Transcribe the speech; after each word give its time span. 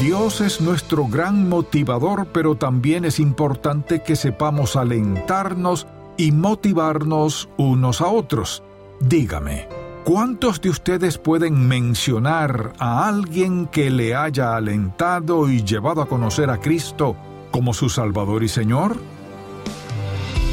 Dios 0.00 0.40
es 0.40 0.60
nuestro 0.60 1.06
gran 1.06 1.48
motivador, 1.48 2.26
pero 2.32 2.56
también 2.56 3.04
es 3.04 3.20
importante 3.20 4.02
que 4.02 4.16
sepamos 4.16 4.76
alentarnos 4.76 5.86
y 6.16 6.32
motivarnos 6.32 7.48
unos 7.56 8.00
a 8.00 8.08
otros. 8.08 8.62
Dígame, 9.00 9.68
¿cuántos 10.04 10.60
de 10.60 10.70
ustedes 10.70 11.18
pueden 11.18 11.68
mencionar 11.68 12.72
a 12.78 13.06
alguien 13.06 13.66
que 13.66 13.90
le 13.90 14.14
haya 14.14 14.56
alentado 14.56 15.48
y 15.48 15.62
llevado 15.62 16.02
a 16.02 16.06
conocer 16.06 16.50
a 16.50 16.58
Cristo 16.58 17.16
como 17.50 17.72
su 17.72 17.88
Salvador 17.88 18.42
y 18.42 18.48
Señor? 18.48 18.96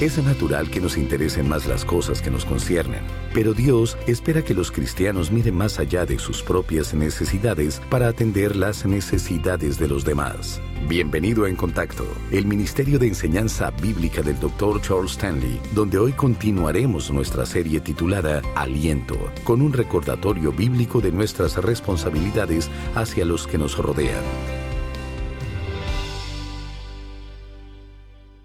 Es 0.02 0.18
natural 0.18 0.72
que 0.72 0.82
nos 0.82 0.98
interesen 0.98 1.48
más 1.48 1.68
las 1.68 1.86
cosas 1.86 2.24
que 2.24 2.32
nos 2.32 2.44
conciernen, 2.44 3.02
pero 3.36 3.54
Dios 3.54 4.00
espera 4.08 4.42
que 4.42 4.56
los 4.56 4.72
cristianos 4.72 5.30
miren 5.30 5.56
más 5.56 5.78
allá 5.78 6.08
de 6.08 6.18
sus 6.18 6.42
propias 6.42 6.96
necesidades 6.96 7.80
para 7.88 8.08
atender 8.08 8.56
las 8.56 8.84
necesidades 8.84 9.78
de 9.78 9.88
los 9.88 10.04
demás. 10.04 10.60
Bienvenido 10.88 11.46
En 11.46 11.56
Contacto, 11.56 12.04
el 12.32 12.48
Ministerio 12.48 12.98
de 12.98 13.10
Enseñanza 13.10 13.70
Bíblica 13.70 14.24
del 14.24 14.40
Dr. 14.40 14.82
Charles 14.82 15.12
Stanley, 15.12 15.62
donde 15.76 16.00
hoy 16.00 16.14
continuaremos 16.14 17.12
nuestra 17.12 17.46
serie 17.46 17.80
titulada 17.80 18.42
Aliento, 18.56 19.20
con 19.44 19.62
un 19.62 19.72
recordatorio 19.72 20.52
bíblico 20.52 21.00
de 21.00 21.12
nuestras 21.12 21.58
responsabilidades 21.58 22.72
hacia 22.96 23.24
los 23.24 23.46
que 23.46 23.60
nos 23.60 23.78
rodean. 23.78 24.61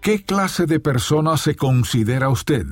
¿Qué 0.07 0.23
clase 0.23 0.67
de 0.67 0.79
persona 0.79 1.35
se 1.35 1.57
considera 1.57 2.29
usted? 2.29 2.65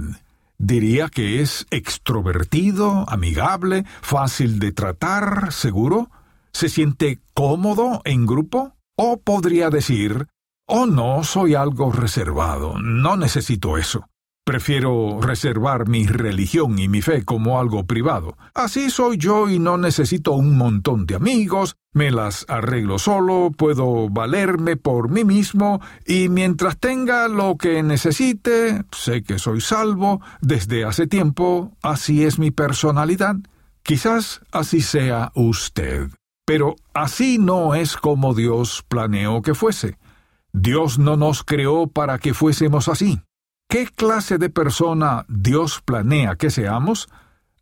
¿Diría 0.57 1.09
que 1.09 1.41
es 1.41 1.67
extrovertido, 1.69 3.03
amigable, 3.09 3.83
fácil 4.01 4.57
de 4.57 4.71
tratar, 4.71 5.51
seguro? 5.51 6.09
¿Se 6.53 6.69
siente 6.69 7.19
cómodo 7.33 8.01
en 8.05 8.25
grupo? 8.25 8.77
¿O 8.95 9.17
podría 9.17 9.69
decir, 9.69 10.27
oh 10.65 10.85
no, 10.85 11.25
soy 11.25 11.55
algo 11.55 11.91
reservado, 11.91 12.79
no 12.79 13.17
necesito 13.17 13.77
eso? 13.77 14.07
Prefiero 14.45 15.21
reservar 15.21 15.87
mi 15.87 16.05
religión 16.05 16.77
y 16.77 16.87
mi 16.87 17.01
fe 17.01 17.25
como 17.25 17.59
algo 17.59 17.87
privado. 17.87 18.37
Así 18.53 18.91
soy 18.91 19.17
yo 19.17 19.49
y 19.49 19.57
no 19.57 19.79
necesito 19.79 20.33
un 20.33 20.55
montón 20.55 21.07
de 21.07 21.15
amigos, 21.15 21.77
me 21.93 22.11
las 22.11 22.45
arreglo 22.47 22.99
solo, 22.99 23.49
puedo 23.57 24.07
valerme 24.07 24.77
por 24.77 25.09
mí 25.09 25.23
mismo 25.23 25.81
y 26.05 26.29
mientras 26.29 26.77
tenga 26.77 27.27
lo 27.27 27.57
que 27.57 27.81
necesite, 27.81 28.83
sé 28.91 29.23
que 29.23 29.39
soy 29.39 29.61
salvo 29.61 30.21
desde 30.41 30.85
hace 30.85 31.07
tiempo, 31.07 31.71
así 31.81 32.23
es 32.23 32.37
mi 32.37 32.51
personalidad. 32.51 33.37
Quizás 33.81 34.41
así 34.51 34.81
sea 34.81 35.31
usted. 35.33 36.09
Pero 36.45 36.75
así 36.93 37.39
no 37.39 37.73
es 37.73 37.97
como 37.97 38.35
Dios 38.35 38.85
planeó 38.87 39.41
que 39.41 39.55
fuese. 39.55 39.97
Dios 40.53 40.99
no 40.99 41.17
nos 41.17 41.43
creó 41.43 41.87
para 41.87 42.19
que 42.19 42.35
fuésemos 42.35 42.89
así. 42.89 43.19
¿Qué 43.67 43.87
clase 43.87 44.37
de 44.37 44.49
persona 44.49 45.25
Dios 45.27 45.81
planea 45.83 46.35
que 46.35 46.49
seamos? 46.49 47.09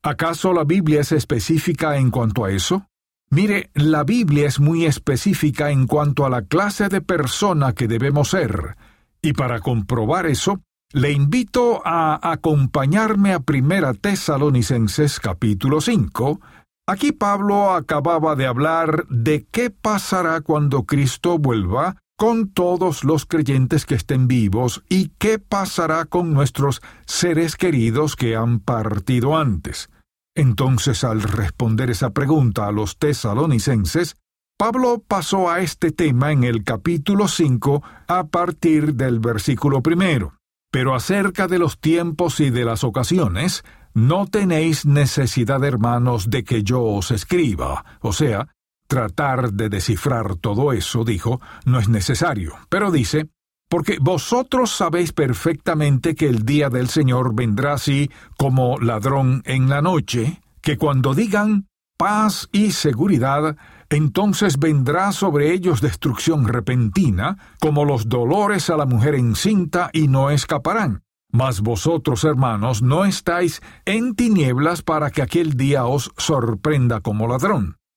¿Acaso 0.03 0.53
la 0.53 0.65
Biblia 0.65 1.01
es 1.01 1.11
específica 1.11 1.97
en 1.97 2.11
cuanto 2.11 2.45
a 2.45 2.51
eso? 2.51 2.87
Mire, 3.29 3.71
la 3.73 4.03
Biblia 4.03 4.47
es 4.47 4.59
muy 4.59 4.85
específica 4.85 5.71
en 5.71 5.87
cuanto 5.87 6.25
a 6.25 6.29
la 6.29 6.43
clase 6.43 6.89
de 6.89 7.01
persona 7.01 7.73
que 7.73 7.87
debemos 7.87 8.29
ser, 8.29 8.75
y 9.21 9.33
para 9.33 9.59
comprobar 9.59 10.27
eso, 10.27 10.61
le 10.91 11.11
invito 11.11 11.81
a 11.85 12.19
acompañarme 12.31 13.33
a 13.33 13.39
Primera 13.39 13.93
Tesalonicenses 13.93 15.19
capítulo 15.19 15.81
5. 15.81 16.39
Aquí 16.85 17.13
Pablo 17.13 17.71
acababa 17.71 18.35
de 18.35 18.45
hablar 18.45 19.07
de 19.07 19.47
qué 19.49 19.71
pasará 19.71 20.41
cuando 20.41 20.83
Cristo 20.83 21.39
vuelva 21.39 21.95
con 22.23 22.47
todos 22.47 23.03
los 23.03 23.25
creyentes 23.25 23.85
que 23.85 23.95
estén 23.95 24.29
vivos 24.29 24.81
y 24.87 25.09
qué 25.17 25.39
pasará 25.39 26.05
con 26.05 26.33
nuestros 26.33 26.81
seres 27.05 27.57
queridos 27.57 28.15
que 28.15 28.37
han 28.37 28.61
partido 28.61 29.35
antes. 29.35 29.89
Entonces, 30.33 31.03
al 31.03 31.21
responder 31.21 31.89
esa 31.89 32.11
pregunta 32.11 32.65
a 32.65 32.71
los 32.71 32.97
tesalonicenses, 32.97 34.15
Pablo 34.57 35.03
pasó 35.05 35.49
a 35.49 35.59
este 35.59 35.91
tema 35.91 36.31
en 36.31 36.45
el 36.45 36.63
capítulo 36.63 37.27
5 37.27 37.83
a 38.07 38.23
partir 38.27 38.95
del 38.95 39.19
versículo 39.19 39.81
primero. 39.81 40.35
Pero 40.71 40.95
acerca 40.95 41.47
de 41.47 41.59
los 41.59 41.77
tiempos 41.77 42.39
y 42.39 42.51
de 42.51 42.63
las 42.63 42.85
ocasiones, 42.85 43.65
no 43.93 44.27
tenéis 44.27 44.85
necesidad, 44.85 45.61
hermanos, 45.65 46.29
de 46.29 46.45
que 46.45 46.63
yo 46.63 46.83
os 46.83 47.11
escriba, 47.11 47.83
o 47.99 48.13
sea, 48.13 48.47
tratar 48.87 49.53
de 49.53 49.69
descifrar 49.69 50.35
todo 50.35 50.73
eso, 50.73 51.03
dijo, 51.03 51.41
no 51.65 51.79
es 51.79 51.89
necesario. 51.89 52.53
Pero 52.69 52.91
dice, 52.91 53.29
porque 53.69 53.97
vosotros 53.99 54.71
sabéis 54.71 55.13
perfectamente 55.13 56.15
que 56.15 56.27
el 56.27 56.45
día 56.45 56.69
del 56.69 56.89
Señor 56.89 57.33
vendrá 57.33 57.73
así 57.73 58.11
como 58.37 58.77
ladrón 58.77 59.41
en 59.45 59.69
la 59.69 59.81
noche, 59.81 60.41
que 60.61 60.77
cuando 60.77 61.15
digan 61.15 61.67
paz 61.97 62.49
y 62.51 62.71
seguridad, 62.71 63.55
entonces 63.89 64.59
vendrá 64.59 65.11
sobre 65.11 65.53
ellos 65.53 65.81
destrucción 65.81 66.47
repentina, 66.47 67.37
como 67.59 67.85
los 67.85 68.09
dolores 68.09 68.69
a 68.69 68.77
la 68.77 68.85
mujer 68.85 69.15
encinta, 69.15 69.89
y 69.93 70.07
no 70.07 70.29
escaparán. 70.29 71.01
Mas 71.31 71.61
vosotros, 71.61 72.23
hermanos, 72.25 72.83
no 72.83 73.05
estáis 73.05 73.61
en 73.85 74.13
tinieblas 74.13 74.83
para 74.83 75.09
que 75.09 75.23
aquel 75.23 75.57
día 75.57 75.85
os 75.85 76.11
sorprenda 76.15 77.01
como 77.01 77.27
ladrón 77.27 77.77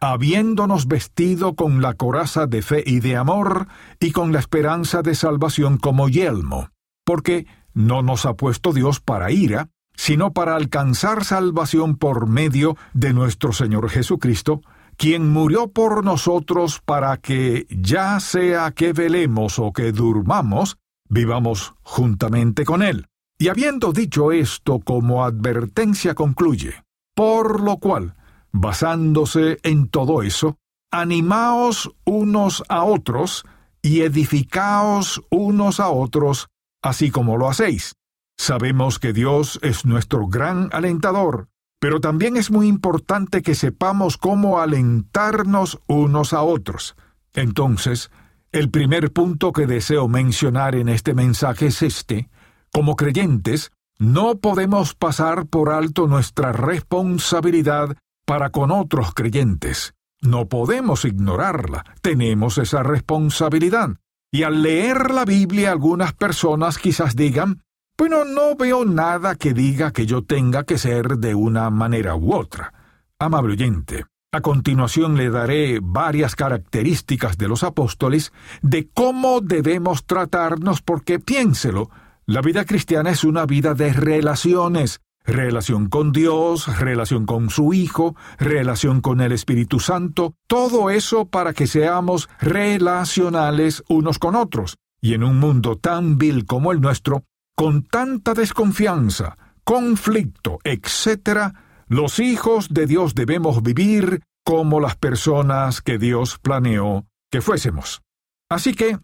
habiéndonos 0.00 0.86
vestido 0.88 1.54
con 1.54 1.82
la 1.82 1.94
coraza 1.94 2.46
de 2.46 2.62
fe 2.62 2.82
y 2.86 3.00
de 3.00 3.16
amor, 3.16 3.68
y 4.00 4.12
con 4.12 4.32
la 4.32 4.38
esperanza 4.38 5.02
de 5.02 5.14
salvación 5.14 5.78
como 5.78 6.08
yelmo, 6.08 6.70
porque 7.04 7.46
no 7.74 8.02
nos 8.02 8.26
ha 8.26 8.34
puesto 8.34 8.72
Dios 8.72 9.00
para 9.00 9.30
ira, 9.30 9.68
sino 9.96 10.32
para 10.32 10.56
alcanzar 10.56 11.24
salvación 11.24 11.96
por 11.96 12.26
medio 12.26 12.76
de 12.92 13.12
nuestro 13.12 13.52
Señor 13.52 13.88
Jesucristo, 13.88 14.60
quien 14.96 15.30
murió 15.30 15.68
por 15.68 16.04
nosotros 16.04 16.80
para 16.84 17.16
que, 17.18 17.66
ya 17.70 18.20
sea 18.20 18.70
que 18.70 18.92
velemos 18.92 19.58
o 19.58 19.72
que 19.72 19.92
durmamos, 19.92 20.78
vivamos 21.08 21.74
juntamente 21.82 22.64
con 22.64 22.82
Él. 22.82 23.06
Y 23.38 23.48
habiendo 23.48 23.92
dicho 23.92 24.32
esto 24.32 24.80
como 24.80 25.24
advertencia 25.24 26.14
concluye, 26.14 26.82
por 27.14 27.60
lo 27.60 27.76
cual, 27.76 28.14
Basándose 28.58 29.58
en 29.64 29.90
todo 29.90 30.22
eso, 30.22 30.56
animaos 30.90 31.90
unos 32.06 32.64
a 32.70 32.84
otros 32.84 33.44
y 33.82 34.00
edificaos 34.00 35.22
unos 35.30 35.78
a 35.78 35.90
otros, 35.90 36.48
así 36.82 37.10
como 37.10 37.36
lo 37.36 37.50
hacéis. 37.50 37.96
Sabemos 38.38 38.98
que 38.98 39.12
Dios 39.12 39.60
es 39.62 39.84
nuestro 39.84 40.26
gran 40.26 40.70
alentador, 40.72 41.48
pero 41.78 42.00
también 42.00 42.38
es 42.38 42.50
muy 42.50 42.66
importante 42.66 43.42
que 43.42 43.54
sepamos 43.54 44.16
cómo 44.16 44.58
alentarnos 44.58 45.78
unos 45.86 46.32
a 46.32 46.40
otros. 46.40 46.96
Entonces, 47.34 48.10
el 48.52 48.70
primer 48.70 49.12
punto 49.12 49.52
que 49.52 49.66
deseo 49.66 50.08
mencionar 50.08 50.74
en 50.76 50.88
este 50.88 51.12
mensaje 51.12 51.66
es 51.66 51.82
este. 51.82 52.30
Como 52.72 52.96
creyentes, 52.96 53.70
no 53.98 54.38
podemos 54.38 54.94
pasar 54.94 55.44
por 55.44 55.68
alto 55.68 56.06
nuestra 56.06 56.52
responsabilidad 56.52 57.98
para 58.26 58.50
con 58.50 58.70
otros 58.70 59.14
creyentes. 59.14 59.94
No 60.20 60.46
podemos 60.46 61.04
ignorarla, 61.04 61.84
tenemos 62.02 62.58
esa 62.58 62.82
responsabilidad. 62.82 63.96
Y 64.30 64.42
al 64.42 64.62
leer 64.62 65.12
la 65.12 65.24
Biblia 65.24 65.70
algunas 65.70 66.12
personas 66.12 66.78
quizás 66.78 67.16
digan, 67.16 67.62
bueno, 67.96 68.24
no 68.26 68.56
veo 68.56 68.84
nada 68.84 69.36
que 69.36 69.54
diga 69.54 69.92
que 69.92 70.04
yo 70.04 70.22
tenga 70.22 70.64
que 70.64 70.76
ser 70.76 71.16
de 71.16 71.34
una 71.34 71.70
manera 71.70 72.14
u 72.14 72.34
otra. 72.34 72.74
Amable 73.18 73.54
oyente, 73.54 74.04
a 74.32 74.42
continuación 74.42 75.16
le 75.16 75.30
daré 75.30 75.78
varias 75.80 76.34
características 76.36 77.38
de 77.38 77.48
los 77.48 77.62
apóstoles 77.62 78.32
de 78.60 78.90
cómo 78.92 79.40
debemos 79.40 80.04
tratarnos 80.04 80.82
porque 80.82 81.18
piénselo, 81.18 81.88
la 82.26 82.42
vida 82.42 82.64
cristiana 82.64 83.10
es 83.10 83.24
una 83.24 83.46
vida 83.46 83.72
de 83.72 83.92
relaciones, 83.94 85.00
relación 85.26 85.88
con 85.88 86.12
Dios, 86.12 86.78
relación 86.78 87.26
con 87.26 87.50
su 87.50 87.74
Hijo, 87.74 88.16
relación 88.38 89.00
con 89.00 89.20
el 89.20 89.32
Espíritu 89.32 89.80
Santo, 89.80 90.34
todo 90.46 90.90
eso 90.90 91.26
para 91.26 91.52
que 91.52 91.66
seamos 91.66 92.28
relacionales 92.40 93.82
unos 93.88 94.18
con 94.18 94.36
otros. 94.36 94.76
Y 95.00 95.14
en 95.14 95.24
un 95.24 95.38
mundo 95.38 95.76
tan 95.76 96.18
vil 96.18 96.46
como 96.46 96.72
el 96.72 96.80
nuestro, 96.80 97.24
con 97.54 97.82
tanta 97.82 98.34
desconfianza, 98.34 99.36
conflicto, 99.64 100.58
etc., 100.64 101.52
los 101.88 102.18
hijos 102.18 102.68
de 102.70 102.86
Dios 102.86 103.14
debemos 103.14 103.62
vivir 103.62 104.22
como 104.44 104.80
las 104.80 104.96
personas 104.96 105.82
que 105.82 105.98
Dios 105.98 106.38
planeó 106.40 107.06
que 107.30 107.40
fuésemos. 107.40 108.02
Así 108.48 108.74
que, 108.74 108.98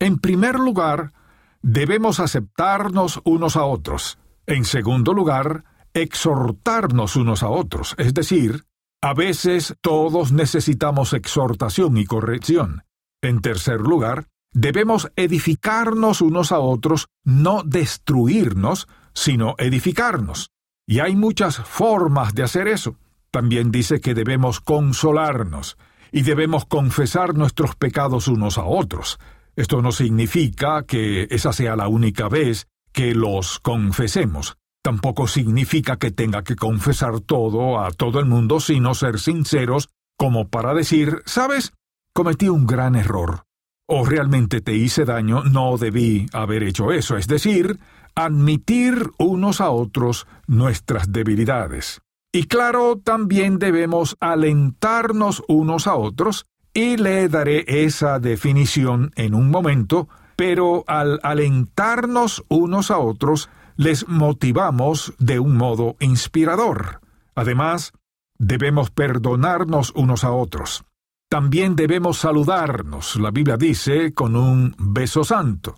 en 0.00 0.18
primer 0.18 0.58
lugar, 0.58 1.12
debemos 1.62 2.20
aceptarnos 2.20 3.20
unos 3.24 3.56
a 3.56 3.64
otros. 3.64 4.18
En 4.46 4.64
segundo 4.64 5.14
lugar, 5.14 5.64
exhortarnos 5.94 7.16
unos 7.16 7.42
a 7.42 7.48
otros, 7.48 7.94
es 7.98 8.12
decir, 8.12 8.64
a 9.00 9.14
veces 9.14 9.74
todos 9.80 10.32
necesitamos 10.32 11.12
exhortación 11.12 11.96
y 11.96 12.04
corrección. 12.04 12.84
En 13.22 13.40
tercer 13.40 13.80
lugar, 13.80 14.28
debemos 14.52 15.10
edificarnos 15.16 16.20
unos 16.20 16.52
a 16.52 16.58
otros, 16.58 17.08
no 17.22 17.62
destruirnos, 17.64 18.88
sino 19.14 19.54
edificarnos. 19.58 20.50
Y 20.86 21.00
hay 21.00 21.16
muchas 21.16 21.56
formas 21.56 22.34
de 22.34 22.42
hacer 22.42 22.68
eso. 22.68 22.96
También 23.30 23.70
dice 23.70 24.00
que 24.00 24.14
debemos 24.14 24.60
consolarnos 24.60 25.76
y 26.12 26.22
debemos 26.22 26.66
confesar 26.66 27.34
nuestros 27.34 27.76
pecados 27.76 28.28
unos 28.28 28.58
a 28.58 28.64
otros. 28.64 29.18
Esto 29.56 29.82
no 29.82 29.92
significa 29.92 30.84
que 30.84 31.26
esa 31.30 31.52
sea 31.52 31.76
la 31.76 31.88
única 31.88 32.28
vez 32.28 32.68
que 32.94 33.14
los 33.14 33.60
confesemos. 33.60 34.56
Tampoco 34.82 35.26
significa 35.26 35.98
que 35.98 36.10
tenga 36.10 36.44
que 36.44 36.56
confesar 36.56 37.20
todo 37.20 37.80
a 37.80 37.90
todo 37.90 38.20
el 38.20 38.26
mundo, 38.26 38.60
sino 38.60 38.94
ser 38.94 39.18
sinceros, 39.18 39.88
como 40.16 40.48
para 40.48 40.72
decir, 40.72 41.22
¿sabes? 41.26 41.72
Cometí 42.14 42.48
un 42.48 42.66
gran 42.66 42.94
error. 42.94 43.42
O 43.86 44.06
realmente 44.06 44.60
te 44.60 44.74
hice 44.74 45.04
daño, 45.04 45.42
no 45.42 45.76
debí 45.76 46.26
haber 46.32 46.62
hecho 46.62 46.92
eso. 46.92 47.16
Es 47.18 47.26
decir, 47.26 47.80
admitir 48.14 49.10
unos 49.18 49.60
a 49.60 49.70
otros 49.70 50.26
nuestras 50.46 51.12
debilidades. 51.12 52.00
Y 52.32 52.44
claro, 52.44 53.00
también 53.02 53.58
debemos 53.58 54.16
alentarnos 54.20 55.42
unos 55.48 55.86
a 55.86 55.96
otros, 55.96 56.46
y 56.72 56.96
le 56.96 57.28
daré 57.28 57.64
esa 57.66 58.18
definición 58.18 59.12
en 59.14 59.34
un 59.34 59.50
momento, 59.50 60.08
pero 60.36 60.84
al 60.86 61.20
alentarnos 61.22 62.44
unos 62.48 62.90
a 62.90 62.98
otros, 62.98 63.50
les 63.76 64.08
motivamos 64.08 65.14
de 65.18 65.38
un 65.38 65.56
modo 65.56 65.96
inspirador. 66.00 67.00
Además, 67.34 67.92
debemos 68.38 68.90
perdonarnos 68.90 69.92
unos 69.94 70.24
a 70.24 70.32
otros. 70.32 70.84
También 71.28 71.74
debemos 71.74 72.18
saludarnos, 72.18 73.16
la 73.16 73.30
Biblia 73.30 73.56
dice, 73.56 74.12
con 74.12 74.36
un 74.36 74.74
beso 74.78 75.24
santo. 75.24 75.76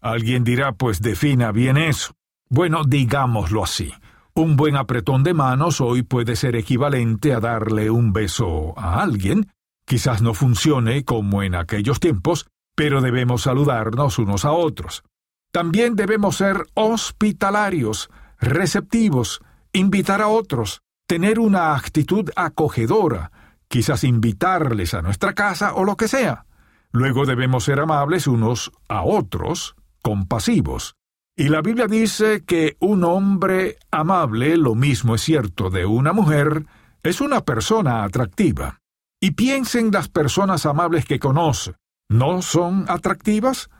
Alguien 0.00 0.44
dirá, 0.44 0.72
pues 0.72 1.00
defina 1.00 1.52
bien 1.52 1.76
eso. 1.76 2.12
Bueno, 2.48 2.84
digámoslo 2.84 3.64
así. 3.64 3.92
Un 4.34 4.56
buen 4.56 4.76
apretón 4.76 5.22
de 5.22 5.34
manos 5.34 5.80
hoy 5.80 6.02
puede 6.02 6.36
ser 6.36 6.56
equivalente 6.56 7.32
a 7.32 7.40
darle 7.40 7.90
un 7.90 8.12
beso 8.12 8.74
a 8.78 9.02
alguien. 9.02 9.48
Quizás 9.86 10.22
no 10.22 10.34
funcione 10.34 11.04
como 11.04 11.42
en 11.42 11.54
aquellos 11.54 12.00
tiempos, 12.00 12.46
pero 12.74 13.00
debemos 13.00 13.42
saludarnos 13.42 14.18
unos 14.18 14.44
a 14.44 14.52
otros. 14.52 15.04
También 15.52 15.94
debemos 15.94 16.36
ser 16.36 16.66
hospitalarios, 16.74 18.10
receptivos, 18.40 19.40
invitar 19.72 20.20
a 20.20 20.28
otros, 20.28 20.82
tener 21.06 21.38
una 21.38 21.76
actitud 21.76 22.30
acogedora, 22.34 23.30
quizás 23.68 24.04
invitarles 24.04 24.94
a 24.94 25.02
nuestra 25.02 25.34
casa 25.34 25.74
o 25.74 25.84
lo 25.84 25.96
que 25.96 26.08
sea. 26.08 26.46
Luego 26.90 27.26
debemos 27.26 27.64
ser 27.64 27.80
amables 27.80 28.26
unos 28.26 28.72
a 28.88 29.02
otros, 29.02 29.74
compasivos. 30.02 30.94
Y 31.36 31.48
la 31.48 31.60
Biblia 31.60 31.88
dice 31.88 32.44
que 32.44 32.76
un 32.78 33.02
hombre 33.02 33.78
amable, 33.90 34.56
lo 34.56 34.76
mismo 34.76 35.16
es 35.16 35.22
cierto 35.22 35.70
de 35.70 35.86
una 35.86 36.12
mujer, 36.12 36.66
es 37.02 37.20
una 37.20 37.40
persona 37.40 38.04
atractiva. 38.04 38.80
Y 39.20 39.32
piensen 39.32 39.90
las 39.90 40.08
personas 40.08 40.66
amables 40.66 41.04
que 41.04 41.18
conoce. 41.18 41.74
¿No 42.14 42.42
son 42.42 42.84
atractivas? 42.86 43.70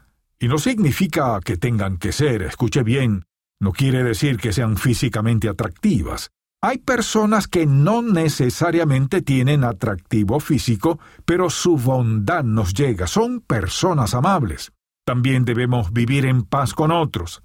Y 0.41 0.49
no 0.49 0.59
significa 0.59 1.39
que 1.39 1.57
tengan 1.57 1.99
que 1.99 2.11
ser, 2.11 2.43
escuche 2.43 2.83
bien, 2.83 3.27
no 3.61 3.71
quiere 3.71 4.03
decir 4.03 4.39
que 4.39 4.53
sean 4.53 4.77
físicamente 4.77 5.49
atractivas. 5.49 6.33
Hay 6.61 6.79
personas 6.79 7.47
que 7.47 7.65
no 7.65 8.03
necesariamente 8.03 9.23
tienen 9.23 9.63
atractivo 9.63 10.41
físico, 10.41 10.99
pero 11.25 11.49
su 11.49 11.77
bondad 11.77 12.43
nos 12.43 12.75
llega, 12.75 13.07
son 13.07 13.39
personas 13.39 14.15
amables. 14.15 14.73
También 15.07 15.45
debemos 15.45 15.93
vivir 15.93 16.27
en 16.27 16.43
paz 16.43 16.75
con 16.75 16.91
otros, 16.91 17.41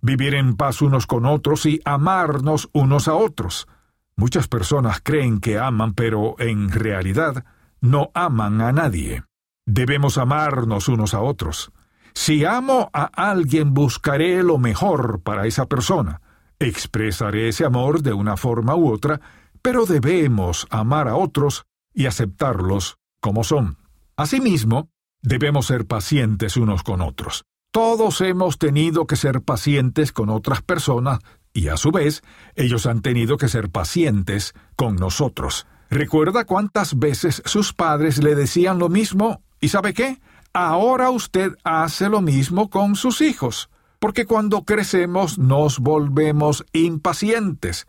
vivir 0.00 0.34
en 0.34 0.56
paz 0.56 0.82
unos 0.82 1.06
con 1.06 1.24
otros 1.24 1.66
y 1.66 1.80
amarnos 1.84 2.68
unos 2.72 3.06
a 3.06 3.14
otros. 3.14 3.68
Muchas 4.16 4.48
personas 4.48 5.00
creen 5.04 5.38
que 5.38 5.60
aman, 5.60 5.94
pero 5.94 6.34
en 6.40 6.72
realidad 6.72 7.44
no 7.80 8.10
aman 8.12 8.60
a 8.60 8.72
nadie. 8.72 9.22
Debemos 9.66 10.18
amarnos 10.18 10.88
unos 10.88 11.14
a 11.14 11.20
otros. 11.20 11.70
Si 12.14 12.44
amo 12.44 12.90
a 12.92 13.04
alguien, 13.04 13.74
buscaré 13.74 14.42
lo 14.42 14.58
mejor 14.58 15.20
para 15.22 15.46
esa 15.46 15.66
persona. 15.66 16.20
Expresaré 16.58 17.48
ese 17.48 17.64
amor 17.64 18.02
de 18.02 18.12
una 18.12 18.36
forma 18.36 18.74
u 18.76 18.92
otra, 18.92 19.20
pero 19.62 19.86
debemos 19.86 20.66
amar 20.70 21.08
a 21.08 21.16
otros 21.16 21.64
y 21.94 22.06
aceptarlos 22.06 22.98
como 23.20 23.44
son. 23.44 23.78
Asimismo, 24.16 24.90
debemos 25.22 25.66
ser 25.66 25.86
pacientes 25.86 26.56
unos 26.56 26.82
con 26.82 27.00
otros. 27.00 27.44
Todos 27.70 28.20
hemos 28.20 28.58
tenido 28.58 29.06
que 29.06 29.16
ser 29.16 29.40
pacientes 29.40 30.12
con 30.12 30.28
otras 30.28 30.60
personas 30.60 31.20
y 31.54 31.68
a 31.68 31.76
su 31.76 31.90
vez 31.90 32.22
ellos 32.54 32.86
han 32.86 33.00
tenido 33.00 33.38
que 33.38 33.48
ser 33.48 33.70
pacientes 33.70 34.54
con 34.76 34.96
nosotros. 34.96 35.66
¿Recuerda 35.88 36.44
cuántas 36.44 36.98
veces 36.98 37.42
sus 37.44 37.72
padres 37.72 38.22
le 38.22 38.34
decían 38.34 38.78
lo 38.78 38.88
mismo? 38.88 39.42
¿Y 39.62 39.68
sabe 39.68 39.94
qué? 39.94 40.20
Ahora 40.52 41.10
usted 41.10 41.56
hace 41.62 42.08
lo 42.08 42.20
mismo 42.20 42.68
con 42.68 42.96
sus 42.96 43.20
hijos, 43.20 43.70
porque 44.00 44.26
cuando 44.26 44.64
crecemos 44.64 45.38
nos 45.38 45.78
volvemos 45.78 46.66
impacientes. 46.72 47.86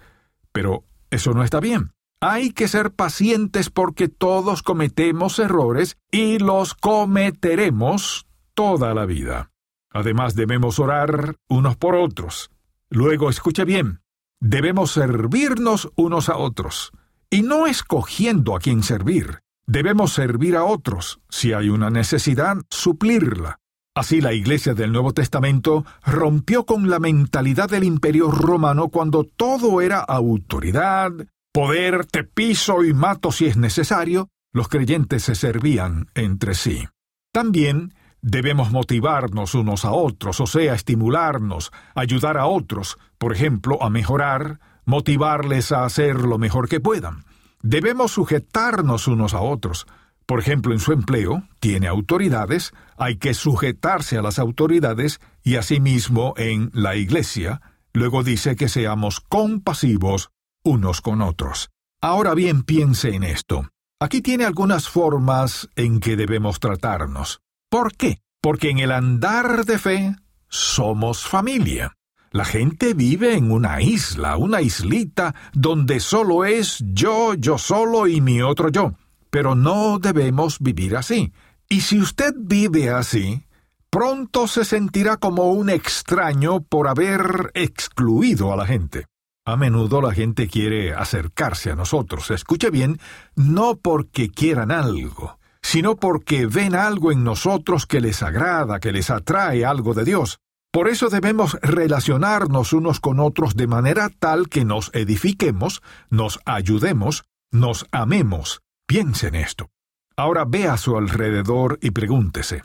Pero 0.51 0.85
eso 1.09 1.33
no 1.33 1.43
está 1.43 1.59
bien. 1.59 1.91
Hay 2.21 2.51
que 2.51 2.67
ser 2.67 2.91
pacientes 2.91 3.71
porque 3.71 4.07
todos 4.07 4.61
cometemos 4.61 5.39
errores 5.39 5.97
y 6.11 6.37
los 6.37 6.75
cometeremos 6.75 8.27
toda 8.53 8.93
la 8.93 9.05
vida. 9.07 9.49
Además 9.91 10.35
debemos 10.35 10.77
orar 10.77 11.37
unos 11.49 11.75
por 11.75 11.95
otros. 11.95 12.51
Luego, 12.89 13.31
escuche 13.31 13.65
bien, 13.65 14.01
debemos 14.39 14.91
servirnos 14.91 15.91
unos 15.95 16.29
a 16.29 16.37
otros, 16.37 16.91
y 17.31 17.41
no 17.41 17.65
escogiendo 17.65 18.55
a 18.55 18.59
quién 18.59 18.83
servir. 18.83 19.39
Debemos 19.65 20.13
servir 20.13 20.55
a 20.55 20.65
otros, 20.65 21.19
si 21.29 21.53
hay 21.53 21.69
una 21.69 21.89
necesidad, 21.89 22.57
suplirla. 22.69 23.59
Así 23.95 24.21
la 24.21 24.33
Iglesia 24.33 24.73
del 24.73 24.91
Nuevo 24.91 25.13
Testamento 25.13 25.85
rompió 26.05 26.65
con 26.65 26.89
la 26.89 26.99
mentalidad 26.99 27.69
del 27.69 27.83
imperio 27.83 28.31
romano 28.31 28.89
cuando 28.89 29.23
todo 29.23 29.81
era 29.81 29.99
autoridad, 29.99 31.11
poder, 31.53 32.05
te 32.05 32.23
piso 32.23 32.83
y 32.83 32.93
mato 32.93 33.31
si 33.31 33.45
es 33.45 33.57
necesario, 33.57 34.29
los 34.51 34.67
creyentes 34.67 35.23
se 35.23 35.35
servían 35.35 36.07
entre 36.15 36.55
sí. 36.55 36.87
También 37.31 37.93
Debemos 38.25 38.71
motivarnos 38.71 39.53
unos 39.53 39.83
a 39.83 39.91
otros, 39.91 40.39
o 40.39 40.47
sea, 40.47 40.75
estimularnos, 40.75 41.73
ayudar 41.93 42.37
a 42.37 42.45
otros, 42.45 42.97
por 43.17 43.33
ejemplo, 43.33 43.83
a 43.83 43.89
mejorar, 43.89 44.61
motivarles 44.85 45.73
a 45.73 45.83
hacer 45.83 46.21
lo 46.21 46.37
mejor 46.37 46.69
que 46.69 46.79
puedan. 46.79 47.25
Debemos 47.63 48.11
sujetarnos 48.11 49.07
unos 49.07 49.33
a 49.33 49.39
otros. 49.39 49.87
Por 50.25 50.39
ejemplo, 50.39 50.73
en 50.73 50.79
su 50.79 50.91
empleo, 50.91 51.43
tiene 51.61 51.87
autoridades, 51.87 52.73
hay 52.97 53.17
que 53.17 53.33
sujetarse 53.33 54.17
a 54.17 54.21
las 54.21 54.37
autoridades 54.37 55.21
y 55.43 55.55
asimismo 55.55 56.33
en 56.35 56.69
la 56.73 56.97
iglesia. 56.97 57.61
Luego 57.93 58.21
dice 58.23 58.57
que 58.57 58.67
seamos 58.67 59.21
compasivos 59.21 60.31
unos 60.63 60.99
con 60.99 61.21
otros. 61.21 61.69
Ahora 62.01 62.33
bien, 62.33 62.63
piense 62.63 63.15
en 63.15 63.23
esto. 63.23 63.69
Aquí 63.99 64.21
tiene 64.21 64.43
algunas 64.43 64.89
formas 64.89 65.69
en 65.75 66.01
que 66.01 66.17
debemos 66.17 66.59
tratarnos. 66.59 67.39
¿Por 67.69 67.95
qué? 67.95 68.19
Porque 68.41 68.69
en 68.71 68.79
el 68.79 68.91
andar 68.91 69.63
de 69.63 69.77
fe 69.77 70.15
somos 70.49 71.25
familia. 71.25 71.95
La 72.33 72.45
gente 72.45 72.95
vive 72.95 73.35
en 73.37 73.51
una 73.51 73.79
isla, 73.79 74.37
una 74.37 74.59
islita, 74.59 75.35
donde 75.53 75.99
solo 75.99 76.45
es 76.45 76.83
yo, 76.83 77.35
yo 77.35 77.59
solo 77.59 78.07
y 78.07 78.21
mi 78.21 78.41
otro 78.41 78.69
yo. 78.69 78.93
Pero 79.29 79.53
no 79.53 79.99
debemos 79.99 80.57
vivir 80.59 80.97
así. 80.97 81.31
Y 81.69 81.81
si 81.81 82.01
usted 82.01 82.33
vive 82.35 82.89
así, 82.89 83.45
pronto 83.91 84.47
se 84.47 84.65
sentirá 84.65 85.17
como 85.17 85.51
un 85.51 85.69
extraño 85.69 86.63
por 86.63 86.87
haber 86.87 87.51
excluido 87.53 88.51
a 88.51 88.55
la 88.57 88.65
gente. 88.65 89.05
A 89.45 89.55
menudo 89.55 90.01
la 90.01 90.11
gente 90.11 90.47
quiere 90.47 90.95
acercarse 90.95 91.69
a 91.69 91.75
nosotros, 91.75 92.31
escuche 92.31 92.71
bien, 92.71 92.99
no 93.35 93.75
porque 93.75 94.29
quieran 94.29 94.71
algo, 94.71 95.37
sino 95.61 95.97
porque 95.97 96.47
ven 96.47 96.73
algo 96.73 97.11
en 97.11 97.23
nosotros 97.23 97.85
que 97.85 98.01
les 98.01 98.23
agrada, 98.23 98.79
que 98.79 98.91
les 98.91 99.11
atrae 99.11 99.65
algo 99.65 99.93
de 99.93 100.03
Dios. 100.03 100.39
Por 100.73 100.89
eso 100.89 101.09
debemos 101.09 101.55
relacionarnos 101.61 102.73
unos 102.73 102.99
con 102.99 103.19
otros 103.19 103.55
de 103.55 103.67
manera 103.67 104.09
tal 104.09 104.49
que 104.49 104.65
nos 104.65 104.89
edifiquemos, 104.95 105.83
nos 106.09 106.39
ayudemos, 106.45 107.25
nos 107.51 107.85
amemos. 107.91 108.63
Piense 108.87 109.27
en 109.27 109.35
esto. 109.35 109.69
Ahora 110.17 110.45
ve 110.47 110.67
a 110.67 110.77
su 110.77 110.97
alrededor 110.97 111.77
y 111.79 111.91
pregúntese, 111.91 112.63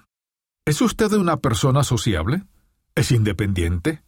¿es 0.64 0.80
usted 0.80 1.12
una 1.12 1.36
persona 1.36 1.84
sociable? 1.84 2.44
¿Es 2.94 3.12
independiente? 3.12 4.02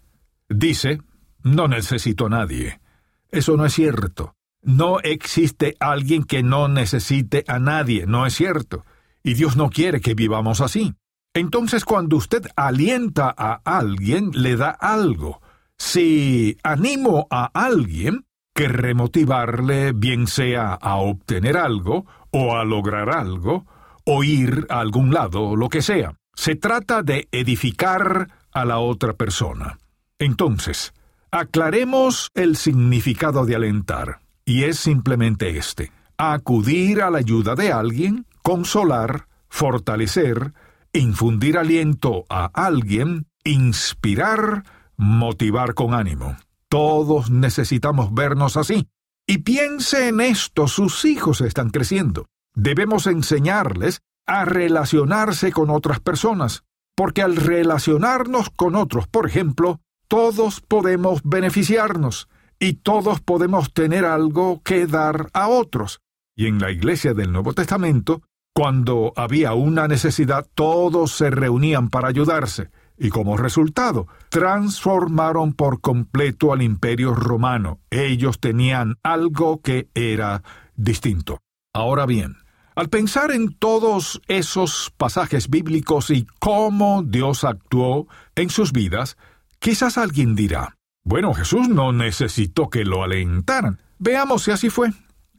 Dice, 0.49 1.02
no 1.42 1.69
necesito 1.69 2.25
a 2.25 2.30
nadie. 2.30 2.80
Eso 3.28 3.59
no 3.59 3.66
es 3.66 3.75
cierto. 3.75 4.35
No 4.62 5.00
existe 5.00 5.76
alguien 5.78 6.25
que 6.25 6.42
no 6.42 6.69
necesite 6.69 7.45
a 7.47 7.59
nadie, 7.59 8.07
no 8.07 8.25
es 8.25 8.35
cierto. 8.35 8.87
Y 9.23 9.35
Dios 9.35 9.59
no 9.59 9.69
quiere 9.69 10.00
que 10.00 10.14
vivamos 10.14 10.62
así. 10.62 10.95
Entonces 11.34 11.84
cuando 11.84 12.16
usted 12.16 12.46
alienta 12.56 13.32
a 13.37 13.60
alguien, 13.64 14.30
le 14.32 14.56
da 14.56 14.70
algo. 14.70 15.40
Si 15.78 16.56
animo 16.62 17.26
a 17.30 17.50
alguien, 17.54 18.26
que 18.54 18.68
remotivarle 18.68 19.92
bien 19.92 20.26
sea 20.26 20.75
a 20.75 20.96
obtener 20.96 21.56
algo, 21.56 22.04
o 22.32 22.56
a 22.56 22.64
lograr 22.64 23.10
algo, 23.10 23.64
o 24.04 24.25
ir 24.25 24.66
a 24.68 24.80
algún 24.80 25.14
lado, 25.14 25.56
lo 25.56 25.68
que 25.68 25.82
sea. 25.82 26.14
Se 26.34 26.56
trata 26.56 27.02
de 27.02 27.28
edificar 27.32 28.28
a 28.52 28.64
la 28.64 28.78
otra 28.78 29.12
persona. 29.12 29.78
Entonces, 30.18 30.92
aclaremos 31.30 32.30
el 32.34 32.56
significado 32.56 33.46
de 33.46 33.56
alentar, 33.56 34.20
y 34.44 34.64
es 34.64 34.78
simplemente 34.78 35.56
este, 35.56 35.92
acudir 36.18 37.02
a 37.02 37.10
la 37.10 37.18
ayuda 37.18 37.54
de 37.54 37.72
alguien, 37.72 38.26
consolar, 38.42 39.26
fortalecer, 39.49 40.52
infundir 40.92 41.59
aliento 41.59 42.25
a 42.28 42.47
alguien, 42.47 43.26
inspirar, 43.44 44.64
motivar 44.97 45.75
con 45.75 45.94
ánimo. 45.94 46.37
Todos 46.68 47.30
necesitamos 47.30 48.12
vernos 48.14 48.56
así. 48.56 48.88
Y 49.26 49.38
piense 49.38 50.09
en 50.09 50.20
esto, 50.20 50.68
sus 50.68 51.04
hijos 51.04 51.40
están 51.40 51.70
creciendo. 51.70 52.26
Debemos 52.54 53.06
enseñarles 53.06 54.00
a 54.26 54.44
relacionarse 54.44 55.52
con 55.52 55.70
otras 55.70 56.00
personas, 56.00 56.64
porque 56.97 57.23
al 57.23 57.37
relacionarnos 57.37 58.50
con 58.50 58.75
otros, 58.75 59.06
por 59.06 59.26
ejemplo, 59.26 59.80
todos 60.09 60.61
podemos 60.61 61.20
beneficiarnos 61.25 62.28
y 62.59 62.75
todos 62.75 63.20
podemos 63.20 63.73
tener 63.73 64.04
algo 64.04 64.61
que 64.62 64.87
dar 64.87 65.30
a 65.32 65.49
otros. 65.49 66.00
Y 66.37 66.47
en 66.47 66.59
la 66.59 66.70
iglesia 66.70 67.14
del 67.14 67.32
Nuevo 67.32 67.52
Testamento 67.52 68.23
cuando 68.61 69.14
había 69.17 69.55
una 69.55 69.88
necesidad, 69.88 70.47
todos 70.55 71.12
se 71.12 71.31
reunían 71.31 71.88
para 71.88 72.09
ayudarse, 72.09 72.69
y 72.99 73.09
como 73.09 73.38
resultado, 73.38 74.07
transformaron 74.29 75.55
por 75.55 75.81
completo 75.81 76.52
al 76.52 76.61
imperio 76.61 77.14
romano. 77.14 77.81
Ellos 77.88 78.38
tenían 78.38 78.97
algo 79.02 79.62
que 79.62 79.88
era 79.95 80.43
distinto. 80.76 81.38
Ahora 81.73 82.05
bien, 82.05 82.37
al 82.75 82.90
pensar 82.90 83.31
en 83.31 83.55
todos 83.55 84.21
esos 84.29 84.93
pasajes 84.95 85.49
bíblicos 85.49 86.11
y 86.11 86.26
cómo 86.38 87.02
Dios 87.02 87.45
actuó 87.45 88.09
en 88.35 88.50
sus 88.50 88.73
vidas, 88.73 89.17
quizás 89.59 89.97
alguien 89.97 90.37
dirá, 90.37 90.76
bueno, 91.02 91.33
Jesús 91.33 91.67
no 91.71 91.95
necesitó 91.95 92.69
que 92.69 92.85
lo 92.85 93.05
alentaran. 93.05 93.81
Veamos 93.99 94.43
si 94.43 94.50
así 94.50 94.69
fue. 94.69 94.90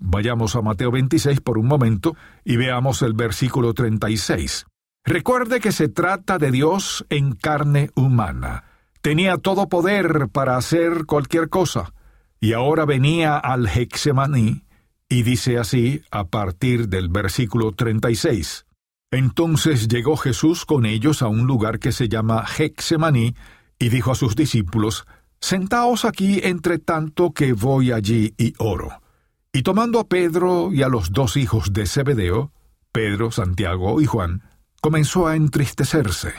Vayamos 0.03 0.55
a 0.55 0.61
Mateo 0.63 0.89
26 0.89 1.41
por 1.41 1.59
un 1.59 1.67
momento 1.67 2.15
y 2.43 2.57
veamos 2.57 3.03
el 3.03 3.13
versículo 3.13 3.75
36. 3.75 4.65
Recuerde 5.05 5.59
que 5.59 5.71
se 5.71 5.89
trata 5.89 6.39
de 6.39 6.49
Dios 6.49 7.05
en 7.09 7.33
carne 7.33 7.91
humana. 7.95 8.63
Tenía 9.01 9.37
todo 9.37 9.69
poder 9.69 10.27
para 10.31 10.57
hacer 10.57 11.05
cualquier 11.05 11.49
cosa, 11.49 11.93
y 12.39 12.53
ahora 12.53 12.85
venía 12.85 13.37
al 13.37 13.67
Hexemaní, 13.67 14.63
y 15.07 15.21
dice 15.21 15.59
así 15.59 16.01
a 16.09 16.25
partir 16.25 16.89
del 16.89 17.09
versículo 17.09 17.71
36. 17.71 18.65
Entonces 19.11 19.87
llegó 19.87 20.17
Jesús 20.17 20.65
con 20.65 20.87
ellos 20.87 21.21
a 21.21 21.27
un 21.27 21.45
lugar 21.45 21.77
que 21.77 21.91
se 21.91 22.09
llama 22.09 22.43
Hexemaní, 22.57 23.35
y 23.77 23.89
dijo 23.89 24.11
a 24.11 24.15
sus 24.15 24.35
discípulos, 24.35 25.05
Sentaos 25.39 26.05
aquí 26.05 26.41
entre 26.43 26.79
tanto 26.79 27.33
que 27.33 27.53
voy 27.53 27.91
allí 27.91 28.33
y 28.37 28.53
oro. 28.57 29.01
Y 29.53 29.63
tomando 29.63 29.99
a 29.99 30.07
Pedro 30.07 30.71
y 30.71 30.81
a 30.81 30.87
los 30.87 31.11
dos 31.11 31.35
hijos 31.35 31.73
de 31.73 31.85
Zebedeo, 31.85 32.53
Pedro, 32.91 33.31
Santiago 33.31 34.01
y 34.01 34.05
Juan, 34.05 34.43
comenzó 34.81 35.27
a 35.27 35.35
entristecerse 35.35 36.33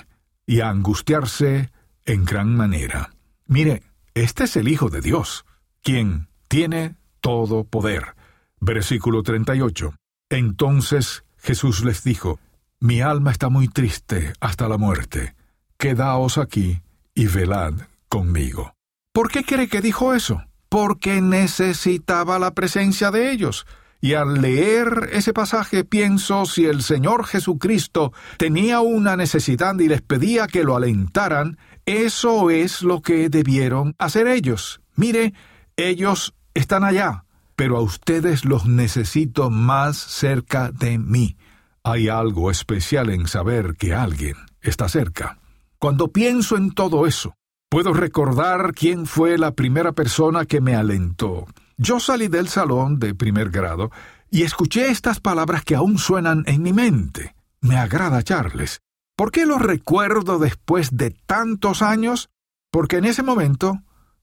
y 0.47 0.61
a 0.61 0.71
angustiarse 0.71 1.71
en 2.05 2.25
gran 2.25 2.57
manera. 2.57 3.11
Mire, 3.47 3.83
este 4.15 4.45
es 4.45 4.57
el 4.57 4.69
Hijo 4.69 4.89
de 4.89 5.01
Dios, 5.01 5.45
quien 5.83 6.29
tiene 6.49 6.97
todo 7.21 7.65
poder. 7.65 8.15
Versículo 8.61 9.23
38. 9.23 9.95
Entonces 10.31 11.25
Jesús 11.37 11.85
les 11.85 12.05
dijo, 12.05 12.39
Mi 12.81 13.03
alma 13.03 13.31
está 13.31 13.51
muy 13.51 13.69
triste 13.69 14.33
hasta 14.41 14.69
la 14.69 14.79
muerte. 14.79 15.35
Quedaos 15.77 16.39
aquí 16.39 16.81
y 17.15 17.27
velad 17.27 17.75
conmigo. 18.09 18.75
¿Por 19.13 19.31
qué 19.31 19.45
cree 19.45 19.69
que 19.69 19.83
dijo 19.83 20.15
eso? 20.15 20.43
Porque 20.73 21.21
necesitaba 21.21 22.39
la 22.39 22.55
presencia 22.55 23.11
de 23.11 23.31
ellos. 23.31 23.67
Y 24.01 24.15
al 24.15 24.41
leer 24.41 25.11
ese 25.13 25.35
pasaje 25.35 25.85
pienso 25.85 26.47
si 26.47 26.65
el 26.65 26.83
Señor 26.83 27.27
Jesucristo 27.27 28.15
tenía 28.39 28.81
una 28.81 29.15
necesidad 29.15 29.79
y 29.79 29.89
les 29.89 30.01
pedía 30.01 30.47
que 30.47 30.65
lo 30.65 30.75
alentaran, 30.75 31.59
eso 31.85 32.49
es 32.49 32.81
lo 32.81 33.03
que 33.03 33.29
debieron 33.29 33.95
hacer 33.99 34.27
ellos. 34.27 34.81
Mire, 34.97 35.35
ellos 35.77 36.33
están 36.55 36.85
allá, 36.85 37.27
pero 37.55 37.77
a 37.77 37.83
ustedes 37.83 38.47
los 38.47 38.65
necesito 38.65 39.51
más 39.51 39.99
cerca 39.99 40.73
de 40.73 40.97
mí. 40.97 41.37
Hay 41.85 42.09
algo 42.09 42.51
especial 42.51 43.11
en 43.11 43.27
saber 43.27 43.77
que 43.77 43.93
alguien 43.93 44.37
está 44.63 44.89
cerca. 44.89 45.39
Cuando 45.79 46.09
pienso 46.09 46.57
en 46.57 46.71
todo 46.71 47.07
eso, 47.07 47.35
Puedo 47.73 47.95
recordar 47.95 48.75
quién 48.75 49.07
fue 49.07 49.39
la 49.39 49.53
primera 49.53 49.93
persona 49.93 50.45
que 50.45 50.61
me 50.61 50.75
alentó. 50.77 51.47
Yo 51.79 52.01
salí 52.01 52.29
del 52.29 52.49
salón 52.49 52.99
de 52.99 53.15
primer 53.15 53.49
grado 53.49 53.91
y 54.31 54.43
escuché 54.43 54.91
estas 54.91 55.21
palabras 55.21 55.65
que 55.65 55.75
aún 55.75 55.97
suenan 55.97 56.45
en 56.47 56.61
mi 56.61 56.75
mente. 56.75 57.35
Me 57.63 57.79
agrada 57.79 58.23
Charles. 58.23 58.83
¿Por 59.17 59.33
qué 59.33 59.47
lo 59.47 59.57
recuerdo 59.57 60.39
después 60.39 60.99
de 60.99 61.13
tantos 61.25 61.81
años? 61.81 62.29
Porque 62.71 62.99
en 62.99 63.07
ese 63.07 63.23
momento 63.23 63.79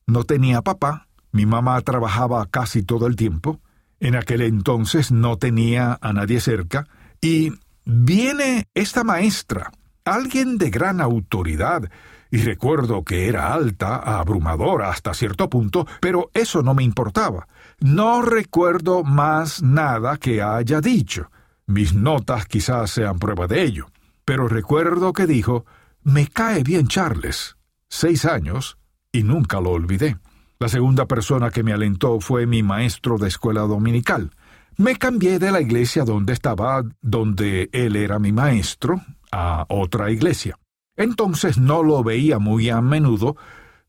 no 0.06 0.26
tenía 0.26 0.62
papá, 0.62 1.08
mi 1.32 1.48
mamá 1.48 1.82
trabajaba 1.82 2.46
casi 2.46 2.84
todo 2.84 3.08
el 3.08 3.16
tiempo, 3.16 3.62
en 4.00 4.16
aquel 4.16 4.44
entonces 4.44 5.12
no 5.12 5.38
tenía 5.38 5.98
a 6.02 6.14
nadie 6.14 6.40
cerca, 6.40 6.86
y 7.20 7.54
viene 7.84 8.68
esta 8.76 9.04
maestra, 9.04 9.72
alguien 10.06 10.60
de 10.60 10.70
gran 10.70 11.02
autoridad, 11.02 11.90
y 12.32 12.38
recuerdo 12.38 13.04
que 13.04 13.28
era 13.28 13.54
alta, 13.54 13.98
abrumadora 13.98 14.90
hasta 14.90 15.14
cierto 15.14 15.50
punto, 15.50 15.88
pero 16.00 16.30
eso 16.34 16.62
no 16.62 16.74
me 16.74 16.84
importaba. 16.84 17.48
No 17.80 18.22
recuerdo 18.22 19.04
más 19.04 19.64
nada 19.64 20.18
que 20.18 20.42
haya 20.42 20.82
dicho. 20.82 21.32
Mis 21.66 21.94
notas 21.94 22.46
quizás 22.46 22.92
sean 22.92 23.20
prueba 23.20 23.48
de 23.48 23.64
ello. 23.64 23.88
Pero 24.26 24.48
recuerdo 24.48 25.14
que 25.14 25.26
dijo, 25.26 25.66
me 26.04 26.28
cae 26.28 26.64
bien 26.64 26.88
Charles. 26.88 27.58
Seis 27.88 28.26
años, 28.26 28.78
y 29.12 29.24
nunca 29.24 29.60
lo 29.60 29.72
olvidé. 29.72 30.18
La 30.60 30.68
segunda 30.68 31.06
persona 31.06 31.50
que 31.50 31.64
me 31.64 31.74
alentó 31.74 32.20
fue 32.20 32.46
mi 32.46 32.62
maestro 32.64 33.18
de 33.18 33.28
escuela 33.28 33.62
dominical. 33.62 34.32
Me 34.78 34.96
cambié 34.98 35.40
de 35.40 35.52
la 35.52 35.62
iglesia 35.62 36.04
donde 36.04 36.34
estaba, 36.34 36.84
donde 37.02 37.70
él 37.72 37.96
era 37.96 38.20
mi 38.20 38.32
maestro, 38.32 39.02
a 39.32 39.66
otra 39.70 40.12
iglesia. 40.12 40.58
Entonces 41.00 41.58
no 41.58 41.82
lo 41.82 42.04
veía 42.04 42.40
muy 42.40 42.70
a 42.70 42.82
menudo, 42.82 43.38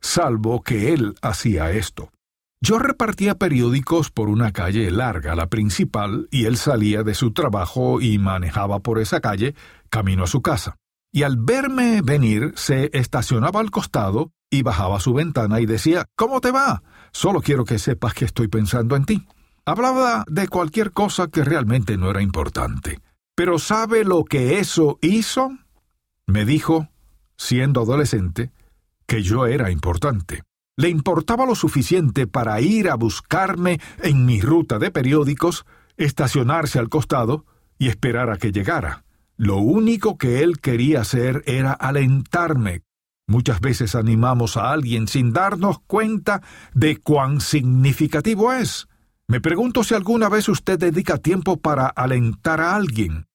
salvo 0.00 0.62
que 0.62 0.92
él 0.92 1.16
hacía 1.22 1.72
esto. 1.72 2.12
Yo 2.62 2.78
repartía 2.78 3.34
periódicos 3.34 4.12
por 4.12 4.28
una 4.28 4.52
calle 4.52 4.88
larga, 4.92 5.34
la 5.34 5.48
principal, 5.48 6.28
y 6.30 6.44
él 6.44 6.56
salía 6.56 7.02
de 7.02 7.14
su 7.14 7.32
trabajo 7.32 8.00
y 8.00 8.18
manejaba 8.18 8.78
por 8.78 9.00
esa 9.00 9.20
calle, 9.20 9.56
camino 9.88 10.22
a 10.22 10.28
su 10.28 10.40
casa. 10.40 10.76
Y 11.12 11.24
al 11.24 11.36
verme 11.36 12.00
venir, 12.00 12.52
se 12.54 12.90
estacionaba 12.92 13.58
al 13.58 13.72
costado 13.72 14.30
y 14.48 14.62
bajaba 14.62 15.00
su 15.00 15.12
ventana 15.12 15.60
y 15.60 15.66
decía, 15.66 16.06
¿Cómo 16.14 16.40
te 16.40 16.52
va? 16.52 16.84
Solo 17.10 17.40
quiero 17.40 17.64
que 17.64 17.80
sepas 17.80 18.14
que 18.14 18.24
estoy 18.24 18.46
pensando 18.46 18.94
en 18.94 19.04
ti. 19.04 19.26
Hablaba 19.64 20.24
de 20.28 20.46
cualquier 20.46 20.92
cosa 20.92 21.26
que 21.26 21.42
realmente 21.42 21.96
no 21.96 22.08
era 22.08 22.22
importante. 22.22 23.00
Pero 23.34 23.58
¿sabe 23.58 24.04
lo 24.04 24.24
que 24.24 24.60
eso 24.60 24.98
hizo? 25.02 25.50
Me 26.26 26.44
dijo, 26.44 26.88
siendo 27.40 27.80
adolescente, 27.80 28.52
que 29.06 29.22
yo 29.22 29.46
era 29.46 29.70
importante. 29.70 30.42
Le 30.76 30.90
importaba 30.90 31.46
lo 31.46 31.54
suficiente 31.54 32.26
para 32.26 32.60
ir 32.60 32.90
a 32.90 32.96
buscarme 32.96 33.80
en 34.02 34.26
mi 34.26 34.42
ruta 34.42 34.78
de 34.78 34.90
periódicos, 34.90 35.64
estacionarse 35.96 36.78
al 36.78 36.90
costado 36.90 37.46
y 37.78 37.88
esperar 37.88 38.30
a 38.30 38.36
que 38.36 38.52
llegara. 38.52 39.04
Lo 39.38 39.56
único 39.56 40.18
que 40.18 40.42
él 40.42 40.60
quería 40.60 41.00
hacer 41.00 41.42
era 41.46 41.72
alentarme. 41.72 42.82
Muchas 43.26 43.60
veces 43.60 43.94
animamos 43.94 44.58
a 44.58 44.70
alguien 44.70 45.08
sin 45.08 45.32
darnos 45.32 45.78
cuenta 45.86 46.42
de 46.74 46.98
cuán 46.98 47.40
significativo 47.40 48.52
es. 48.52 48.86
Me 49.28 49.40
pregunto 49.40 49.82
si 49.82 49.94
alguna 49.94 50.28
vez 50.28 50.46
usted 50.50 50.78
dedica 50.78 51.16
tiempo 51.16 51.56
para 51.56 51.86
alentar 51.86 52.60
a 52.60 52.76
alguien. 52.76 53.26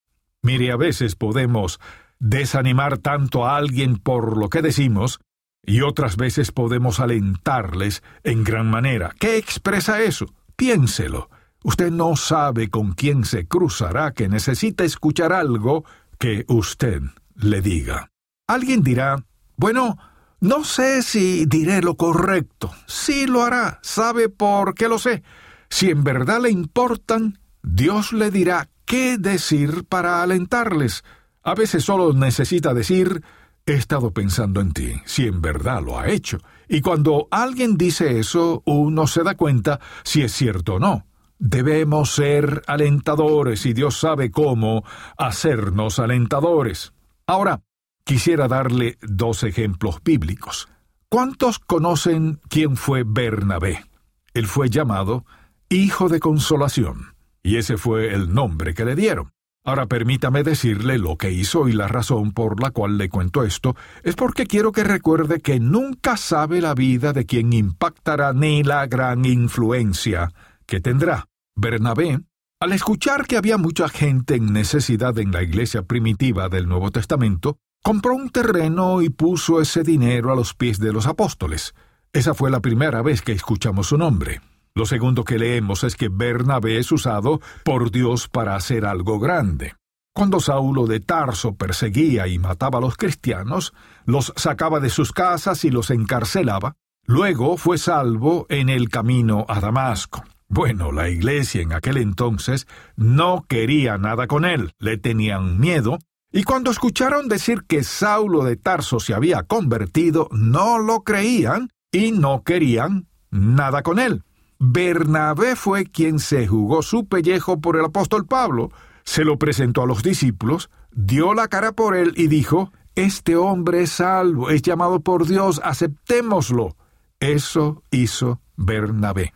Mire, 0.44 0.72
a 0.72 0.78
veces 0.78 1.16
podemos 1.16 1.80
desanimar 2.20 2.98
tanto 2.98 3.46
a 3.46 3.58
alguien 3.58 3.98
por 3.98 4.38
lo 4.38 4.50
que 4.50 4.62
decimos 4.62 5.20
y 5.66 5.82
otras 5.82 6.18
veces 6.18 6.52
podemos 6.52 7.00
alentarles 7.00 8.04
en 8.24 8.44
gran 8.44 8.70
manera. 8.70 9.14
¿Qué 9.20 9.38
expresa 9.38 10.02
eso? 10.02 10.28
Piénselo. 10.56 11.30
Usted 11.64 11.92
no 11.92 12.16
sabe 12.16 12.70
con 12.70 12.94
quién 12.94 13.26
se 13.26 13.48
cruzará 13.48 14.12
que 14.12 14.30
necesita 14.30 14.84
escuchar 14.84 15.34
algo 15.34 15.84
que 16.20 16.46
usted 16.48 17.02
le 17.36 17.62
diga. 17.62 18.12
Alguien 18.48 18.84
dirá, 18.84 19.26
bueno, 19.58 19.98
no 20.40 20.64
sé 20.64 21.02
si 21.02 21.46
diré 21.48 21.82
lo 21.82 21.96
correcto. 21.96 22.72
Sí 22.86 23.26
lo 23.26 23.44
hará. 23.44 23.80
¿Sabe 23.82 24.30
por 24.30 24.76
qué 24.76 24.88
lo 24.88 25.00
sé? 25.00 25.24
Si 25.70 25.90
en 25.90 26.04
verdad 26.04 26.42
le 26.42 26.52
importan, 26.52 27.40
Dios 27.64 28.14
le 28.14 28.30
dirá 28.30 28.70
qué 28.86 29.18
decir 29.18 29.86
para 29.86 30.22
alentarles. 30.22 31.04
A 31.46 31.54
veces 31.54 31.86
solo 31.86 32.12
necesita 32.12 32.74
decir, 32.74 33.24
he 33.68 33.74
estado 33.74 34.12
pensando 34.12 34.62
en 34.62 34.74
ti, 34.74 35.00
si 35.06 35.28
en 35.28 35.42
verdad 35.42 35.84
lo 35.84 36.00
ha 36.00 36.10
hecho. 36.10 36.40
Y 36.68 36.82
cuando 36.82 37.28
alguien 37.30 37.78
dice 37.78 38.18
eso, 38.20 38.64
uno 38.66 39.06
se 39.06 39.22
da 39.22 39.36
cuenta 39.36 39.80
si 40.04 40.24
es 40.24 40.32
cierto 40.32 40.76
o 40.76 40.80
no. 40.80 41.06
Debemos 41.38 42.16
ser 42.16 42.64
alentadores 42.66 43.68
y 43.68 43.74
Dios 43.74 44.00
sabe 44.00 44.32
cómo 44.32 44.84
hacernos 45.20 46.00
alentadores. 46.00 46.94
Ahora, 47.28 47.62
quisiera 48.04 48.48
darle 48.48 48.98
dos 49.04 49.44
ejemplos 49.44 50.02
bíblicos. 50.04 50.68
¿Cuántos 51.10 51.60
conocen 51.60 52.42
quién 52.50 52.76
fue 52.76 53.04
Bernabé? 53.06 53.86
Él 54.34 54.48
fue 54.48 54.72
llamado 54.72 55.26
Hijo 55.70 56.10
de 56.10 56.20
Consolación, 56.20 57.16
y 57.44 57.58
ese 57.58 57.78
fue 57.78 58.16
el 58.16 58.34
nombre 58.34 58.74
que 58.74 58.86
le 58.86 58.96
dieron. 58.96 59.35
Ahora 59.68 59.88
permítame 59.88 60.44
decirle 60.44 61.00
lo 61.00 61.18
que 61.18 61.32
hizo 61.32 61.68
y 61.68 61.74
la 61.74 61.88
razón 61.88 62.34
por 62.34 62.62
la 62.62 62.70
cual 62.70 63.00
le 63.00 63.10
cuento 63.10 63.44
esto 63.44 63.76
es 64.04 64.16
porque 64.16 64.46
quiero 64.46 64.72
que 64.72 64.84
recuerde 64.84 65.42
que 65.42 65.60
nunca 65.60 66.18
sabe 66.18 66.62
la 66.62 66.76
vida 66.76 67.14
de 67.14 67.26
quien 67.26 67.52
impactará 67.52 68.32
ni 68.34 68.62
la 68.62 68.86
gran 68.86 69.26
influencia 69.26 70.32
que 70.68 70.80
tendrá. 70.82 71.26
Bernabé, 71.56 72.20
al 72.60 72.74
escuchar 72.74 73.26
que 73.26 73.38
había 73.38 73.58
mucha 73.58 73.90
gente 73.90 74.36
en 74.36 74.54
necesidad 74.54 75.18
en 75.18 75.32
la 75.32 75.42
iglesia 75.42 75.82
primitiva 75.82 76.48
del 76.48 76.68
Nuevo 76.68 76.92
Testamento, 76.92 77.58
compró 77.82 78.14
un 78.14 78.30
terreno 78.30 79.02
y 79.02 79.10
puso 79.10 79.62
ese 79.62 79.82
dinero 79.82 80.32
a 80.32 80.36
los 80.36 80.54
pies 80.54 80.78
de 80.78 80.94
los 80.94 81.08
apóstoles. 81.08 81.74
Esa 82.14 82.36
fue 82.36 82.52
la 82.52 82.60
primera 82.60 83.02
vez 83.02 83.24
que 83.24 83.32
escuchamos 83.32 83.88
su 83.88 83.98
nombre. 83.98 84.42
Lo 84.78 84.86
segundo 84.86 85.24
que 85.24 85.40
leemos 85.40 85.86
es 85.86 85.96
que 85.96 86.10
Bernabé 86.10 86.78
es 86.78 86.92
usado 86.92 87.40
por 87.64 87.92
Dios 87.92 88.28
para 88.28 88.58
hacer 88.58 88.86
algo 88.86 89.20
grande. 89.20 89.74
Cuando 90.14 90.42
Saulo 90.42 90.86
de 90.86 91.00
Tarso 91.00 91.56
perseguía 91.56 92.28
y 92.28 92.40
mataba 92.40 92.80
a 92.80 92.82
los 92.82 92.98
cristianos, 92.98 93.74
los 94.06 94.34
sacaba 94.36 94.82
de 94.82 94.90
sus 94.90 95.14
casas 95.14 95.64
y 95.64 95.70
los 95.70 95.92
encarcelaba, 95.92 96.76
luego 97.06 97.56
fue 97.56 97.78
salvo 97.78 98.48
en 98.50 98.68
el 98.68 98.90
camino 98.90 99.46
a 99.48 99.62
Damasco. 99.62 100.26
Bueno, 100.50 100.92
la 100.92 101.08
iglesia 101.08 101.62
en 101.62 101.72
aquel 101.72 101.96
entonces 101.96 102.68
no 102.98 103.46
quería 103.48 103.98
nada 103.98 104.28
con 104.28 104.44
él, 104.44 104.74
le 104.78 104.98
tenían 104.98 105.58
miedo, 105.58 106.00
y 106.34 106.44
cuando 106.44 106.70
escucharon 106.70 107.30
decir 107.30 107.64
que 107.66 107.86
Saulo 107.86 108.44
de 108.44 108.58
Tarso 108.58 109.00
se 109.00 109.14
había 109.14 109.44
convertido, 109.44 110.28
no 110.32 110.80
lo 110.80 111.04
creían 111.04 111.70
y 111.94 112.12
no 112.12 112.44
querían 112.44 113.08
nada 113.32 113.82
con 113.82 114.00
él. 114.00 114.26
Bernabé 114.68 115.56
fue 115.56 115.86
quien 115.86 116.18
se 116.18 116.48
jugó 116.48 116.82
su 116.82 117.06
pellejo 117.06 117.62
por 117.62 117.76
el 117.78 117.86
apóstol 117.86 118.26
Pablo, 118.26 118.72
se 119.04 119.24
lo 119.24 119.38
presentó 119.38 119.84
a 119.84 119.86
los 119.86 120.02
discípulos, 120.02 120.72
dio 120.92 121.36
la 121.36 121.48
cara 121.50 121.74
por 121.74 121.96
él 121.96 122.14
y 122.16 122.28
dijo, 122.28 122.72
Este 122.96 123.36
hombre 123.36 123.84
es 123.84 123.92
salvo, 123.92 124.50
es 124.50 124.64
llamado 124.64 125.02
por 125.02 125.28
Dios, 125.28 125.62
aceptémoslo. 125.64 126.76
Eso 127.20 127.84
hizo 127.92 128.42
Bernabé. 128.56 129.34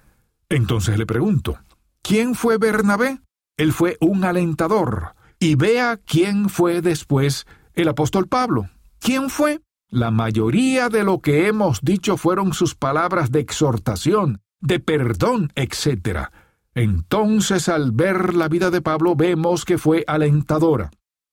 Entonces 0.50 0.98
le 0.98 1.06
pregunto, 1.06 1.60
¿quién 2.02 2.34
fue 2.34 2.58
Bernabé? 2.58 3.20
Él 3.56 3.72
fue 3.72 3.98
un 4.02 4.24
alentador. 4.24 5.14
Y 5.38 5.56
vea 5.56 5.98
quién 5.98 6.50
fue 6.50 6.82
después 6.82 7.46
el 7.76 7.88
apóstol 7.88 8.28
Pablo. 8.28 8.70
¿Quién 9.00 9.30
fue? 9.30 9.62
La 9.90 10.10
mayoría 10.10 10.90
de 10.90 11.04
lo 11.04 11.20
que 11.20 11.48
hemos 11.48 11.82
dicho 11.82 12.18
fueron 12.18 12.54
sus 12.54 12.74
palabras 12.74 13.32
de 13.32 13.40
exhortación, 13.40 14.42
de 14.60 14.80
perdón, 14.80 15.52
etc. 15.56 16.30
Entonces 16.76 17.70
al 17.70 17.92
ver 17.92 18.34
la 18.34 18.48
vida 18.48 18.70
de 18.70 18.82
Pablo 18.82 19.16
vemos 19.16 19.66
que 19.66 19.78
fue 19.78 20.04
alentadora. 20.08 20.92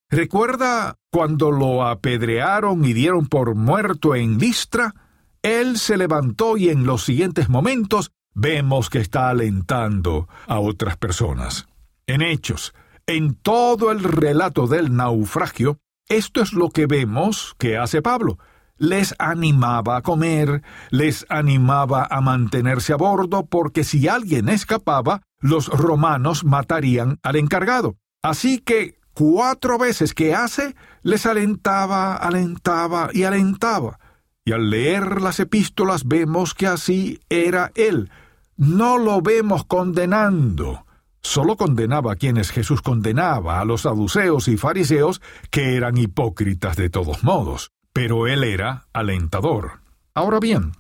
¿Recuerda 0.09 0.99
cuando 1.11 1.51
lo 1.51 1.85
apedrearon 1.85 2.85
y 2.85 2.93
dieron 2.93 3.27
por 3.27 3.55
muerto 3.55 4.15
en 4.15 4.39
Listra? 4.39 4.95
Él 5.43 5.79
se 5.79 5.97
levantó 5.97 6.57
y 6.57 6.69
en 6.69 6.87
los 6.87 7.05
siguientes 7.05 7.49
momentos 7.49 8.13
vemos 8.33 8.89
que 8.91 8.99
está 8.99 9.29
alentando 9.29 10.29
a 10.47 10.61
otras 10.61 10.97
personas. 10.97 11.67
En 12.07 12.23
Hechos, 12.23 12.73
en 13.07 13.35
todo 13.35 13.91
el 13.91 14.03
relato 14.05 14.67
del 14.67 14.95
naufragio, 14.95 15.79
esto 16.09 16.41
es 16.41 16.53
lo 16.53 16.71
que 16.71 16.87
vemos 16.87 17.55
que 17.59 17.77
hace 17.77 18.01
Pablo 18.01 18.39
les 18.79 19.15
animaba 19.19 19.97
a 19.97 20.03
comer, 20.03 20.63
les 20.91 21.27
animaba 21.29 22.07
a 22.11 22.21
mantenerse 22.21 22.93
a 22.93 22.97
bordo, 22.97 23.47
porque 23.47 23.85
si 23.85 24.09
alguien 24.09 24.49
escapaba, 24.49 25.23
los 25.41 25.69
romanos 25.69 26.45
matarían 26.45 27.19
al 27.23 27.37
encargado. 27.37 27.97
Así 28.23 28.59
que 28.59 28.99
cuatro 29.15 29.79
veces 29.79 30.15
que 30.15 30.35
hace, 30.35 30.75
les 31.03 31.27
alentaba, 31.27 32.17
alentaba 32.17 33.11
y 33.13 33.25
alentaba. 33.25 33.99
Y 34.45 34.53
al 34.53 34.71
leer 34.71 35.21
las 35.21 35.41
epístolas 35.41 36.05
vemos 36.07 36.55
que 36.55 36.67
así 36.67 37.21
era 37.29 37.73
él. 37.75 38.11
No 38.57 38.99
lo 38.99 39.21
vemos 39.21 39.65
condenando. 39.65 40.85
Solo 41.21 41.57
condenaba 41.57 42.13
a 42.13 42.17
quienes 42.17 42.51
Jesús 42.51 42.83
condenaba, 42.83 43.61
a 43.61 43.65
los 43.65 43.83
saduceos 43.83 44.47
y 44.47 44.57
fariseos, 44.57 45.21
que 45.51 45.75
eran 45.75 45.97
hipócritas 45.97 46.77
de 46.77 46.89
todos 46.89 47.25
modos 47.25 47.73
pero 47.97 48.27
él 48.27 48.45
era 48.45 48.89
alentador. 48.93 49.81
Ahora 50.13 50.39
bien, 50.39 50.73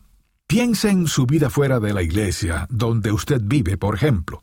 piense 0.46 0.90
en 0.90 1.06
su 1.06 1.24
vida 1.24 1.48
fuera 1.48 1.80
de 1.80 1.94
la 1.94 2.02
iglesia, 2.02 2.66
donde 2.68 3.10
usted 3.10 3.40
vive, 3.42 3.78
por 3.78 3.94
ejemplo. 3.94 4.42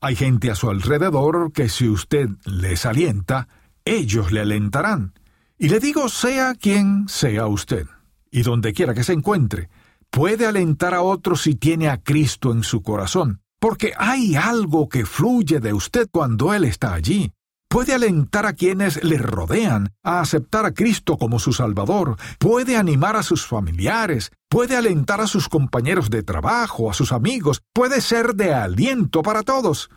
Hay 0.00 0.16
gente 0.16 0.50
a 0.50 0.54
su 0.54 0.70
alrededor 0.70 1.52
que 1.52 1.68
si 1.68 1.86
usted 1.86 2.30
les 2.46 2.86
alienta, 2.86 3.48
ellos 3.84 4.32
le 4.32 4.40
alentarán. 4.40 5.12
Y 5.58 5.68
le 5.68 5.80
digo, 5.80 6.08
sea 6.08 6.54
quien 6.54 7.10
sea 7.10 7.46
usted, 7.46 7.88
y 8.30 8.40
donde 8.40 8.72
quiera 8.72 8.94
que 8.94 9.04
se 9.04 9.12
encuentre, 9.12 9.68
puede 10.08 10.46
alentar 10.46 10.94
a 10.94 11.02
otros 11.02 11.42
si 11.42 11.56
tiene 11.56 11.90
a 11.90 11.98
Cristo 11.98 12.52
en 12.52 12.62
su 12.62 12.82
corazón, 12.82 13.42
porque 13.60 13.92
hay 13.98 14.34
algo 14.34 14.88
que 14.88 15.04
fluye 15.04 15.60
de 15.60 15.74
usted 15.74 16.08
cuando 16.10 16.54
Él 16.54 16.64
está 16.64 16.94
allí 16.94 17.34
puede 17.74 17.92
alentar 17.92 18.46
a 18.46 18.52
quienes 18.52 19.02
le 19.02 19.18
rodean 19.18 19.88
a 20.04 20.20
aceptar 20.20 20.64
a 20.64 20.72
Cristo 20.72 21.18
como 21.18 21.40
su 21.40 21.52
Salvador, 21.52 22.14
puede 22.38 22.76
animar 22.76 23.16
a 23.16 23.24
sus 23.24 23.48
familiares, 23.48 24.30
puede 24.48 24.76
alentar 24.76 25.20
a 25.20 25.26
sus 25.26 25.48
compañeros 25.48 26.08
de 26.08 26.22
trabajo, 26.22 26.88
a 26.88 26.94
sus 26.94 27.10
amigos, 27.10 27.62
puede 27.72 28.00
ser 28.00 28.36
de 28.36 28.54
aliento 28.54 29.22
para 29.22 29.42
todos. 29.42 29.90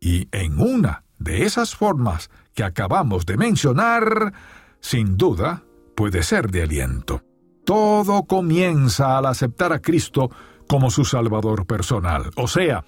Y 0.00 0.26
en 0.32 0.60
una 0.60 1.04
de 1.20 1.44
esas 1.44 1.76
formas 1.76 2.30
que 2.52 2.64
acabamos 2.64 3.26
de 3.26 3.36
mencionar, 3.36 4.32
sin 4.80 5.16
duda, 5.16 5.62
puede 5.94 6.24
ser 6.24 6.50
de 6.50 6.64
aliento. 6.64 7.22
Todo 7.64 8.24
comienza 8.24 9.18
al 9.18 9.26
aceptar 9.26 9.72
a 9.72 9.78
Cristo 9.78 10.32
como 10.66 10.90
su 10.90 11.04
Salvador 11.04 11.64
personal, 11.64 12.32
o 12.34 12.48
sea, 12.48 12.84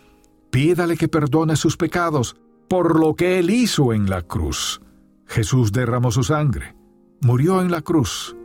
pídale 0.51 0.97
que 0.97 1.07
perdone 1.07 1.55
sus 1.55 1.77
pecados, 1.77 2.35
por 2.69 2.99
lo 2.99 3.15
que 3.15 3.39
Él 3.39 3.51
hizo 3.51 3.93
en 3.93 4.09
la 4.09 4.23
cruz. 4.23 4.81
Jesús 5.27 5.73
derramó 5.73 6.11
su 6.11 6.23
sangre, 6.23 6.77
murió 7.21 7.63
en 7.63 7.71
la 7.71 7.81
cruz, 7.81 8.37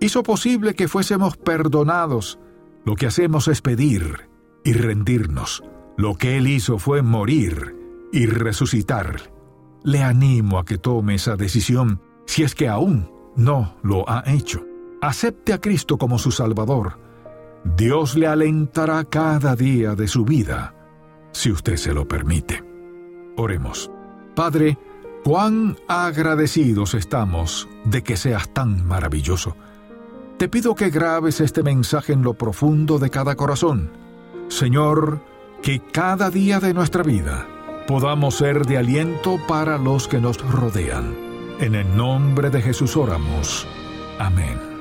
hizo 0.00 0.22
posible 0.22 0.74
que 0.74 0.88
fuésemos 0.88 1.36
perdonados. 1.36 2.38
Lo 2.84 2.96
que 2.96 3.06
hacemos 3.06 3.46
es 3.48 3.62
pedir 3.62 4.28
y 4.64 4.72
rendirnos. 4.72 5.62
Lo 5.96 6.16
que 6.16 6.36
Él 6.36 6.48
hizo 6.48 6.78
fue 6.78 7.02
morir 7.02 7.76
y 8.12 8.26
resucitar. 8.26 9.32
Le 9.84 10.02
animo 10.02 10.58
a 10.58 10.64
que 10.64 10.78
tome 10.78 11.14
esa 11.14 11.36
decisión 11.36 12.00
si 12.26 12.42
es 12.42 12.54
que 12.54 12.68
aún 12.68 13.10
no 13.36 13.76
lo 13.82 14.08
ha 14.08 14.24
hecho. 14.26 14.64
Acepte 15.00 15.52
a 15.52 15.60
Cristo 15.60 15.98
como 15.98 16.18
su 16.18 16.30
Salvador. 16.30 16.98
Dios 17.76 18.16
le 18.16 18.26
alentará 18.26 19.04
cada 19.04 19.54
día 19.54 19.94
de 19.94 20.08
su 20.08 20.24
vida, 20.24 20.74
si 21.32 21.50
usted 21.50 21.76
se 21.76 21.94
lo 21.94 22.06
permite. 22.06 22.71
Oremos. 23.36 23.90
Padre, 24.34 24.78
cuán 25.24 25.76
agradecidos 25.88 26.94
estamos 26.94 27.68
de 27.84 28.02
que 28.02 28.16
seas 28.16 28.48
tan 28.52 28.86
maravilloso. 28.86 29.56
te 30.38 30.48
pido 30.48 30.74
que 30.74 30.90
grabes 30.90 31.40
este 31.40 31.62
mensaje 31.62 32.12
en 32.12 32.22
lo 32.22 32.34
profundo 32.34 32.98
de 32.98 33.10
cada 33.10 33.36
corazón. 33.36 33.92
Señor, 34.48 35.20
que 35.62 35.80
cada 35.80 36.30
día 36.30 36.58
de 36.58 36.74
nuestra 36.74 37.04
vida 37.04 37.46
podamos 37.86 38.36
ser 38.36 38.66
de 38.66 38.78
aliento 38.78 39.38
para 39.46 39.78
los 39.78 40.08
que 40.08 40.20
nos 40.20 40.38
rodean. 40.50 41.14
En 41.60 41.76
el 41.76 41.96
nombre 41.96 42.50
de 42.50 42.60
Jesús 42.60 42.96
oramos. 42.96 43.68
Amén. 44.18 44.71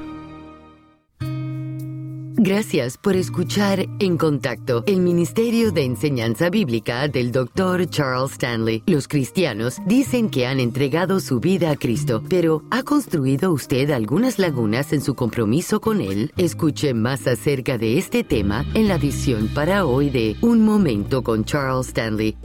Gracias 2.43 2.97
por 2.97 3.15
escuchar 3.15 3.85
En 3.99 4.17
Contacto, 4.17 4.83
el 4.87 5.01
Ministerio 5.01 5.71
de 5.71 5.85
Enseñanza 5.85 6.49
Bíblica 6.49 7.07
del 7.07 7.31
Dr. 7.31 7.87
Charles 7.87 8.31
Stanley. 8.31 8.81
Los 8.87 9.07
cristianos 9.07 9.77
dicen 9.85 10.27
que 10.31 10.47
han 10.47 10.59
entregado 10.59 11.19
su 11.19 11.39
vida 11.39 11.69
a 11.69 11.75
Cristo, 11.75 12.23
pero 12.27 12.63
¿ha 12.71 12.81
construido 12.81 13.51
usted 13.51 13.91
algunas 13.91 14.39
lagunas 14.39 14.91
en 14.91 15.01
su 15.01 15.13
compromiso 15.13 15.81
con 15.81 16.01
Él? 16.01 16.33
Escuche 16.35 16.95
más 16.95 17.27
acerca 17.27 17.77
de 17.77 17.99
este 17.99 18.23
tema 18.23 18.65
en 18.73 18.87
la 18.87 18.95
edición 18.95 19.47
para 19.49 19.85
hoy 19.85 20.09
de 20.09 20.35
Un 20.41 20.65
Momento 20.65 21.21
con 21.21 21.45
Charles 21.45 21.89
Stanley 21.89 22.35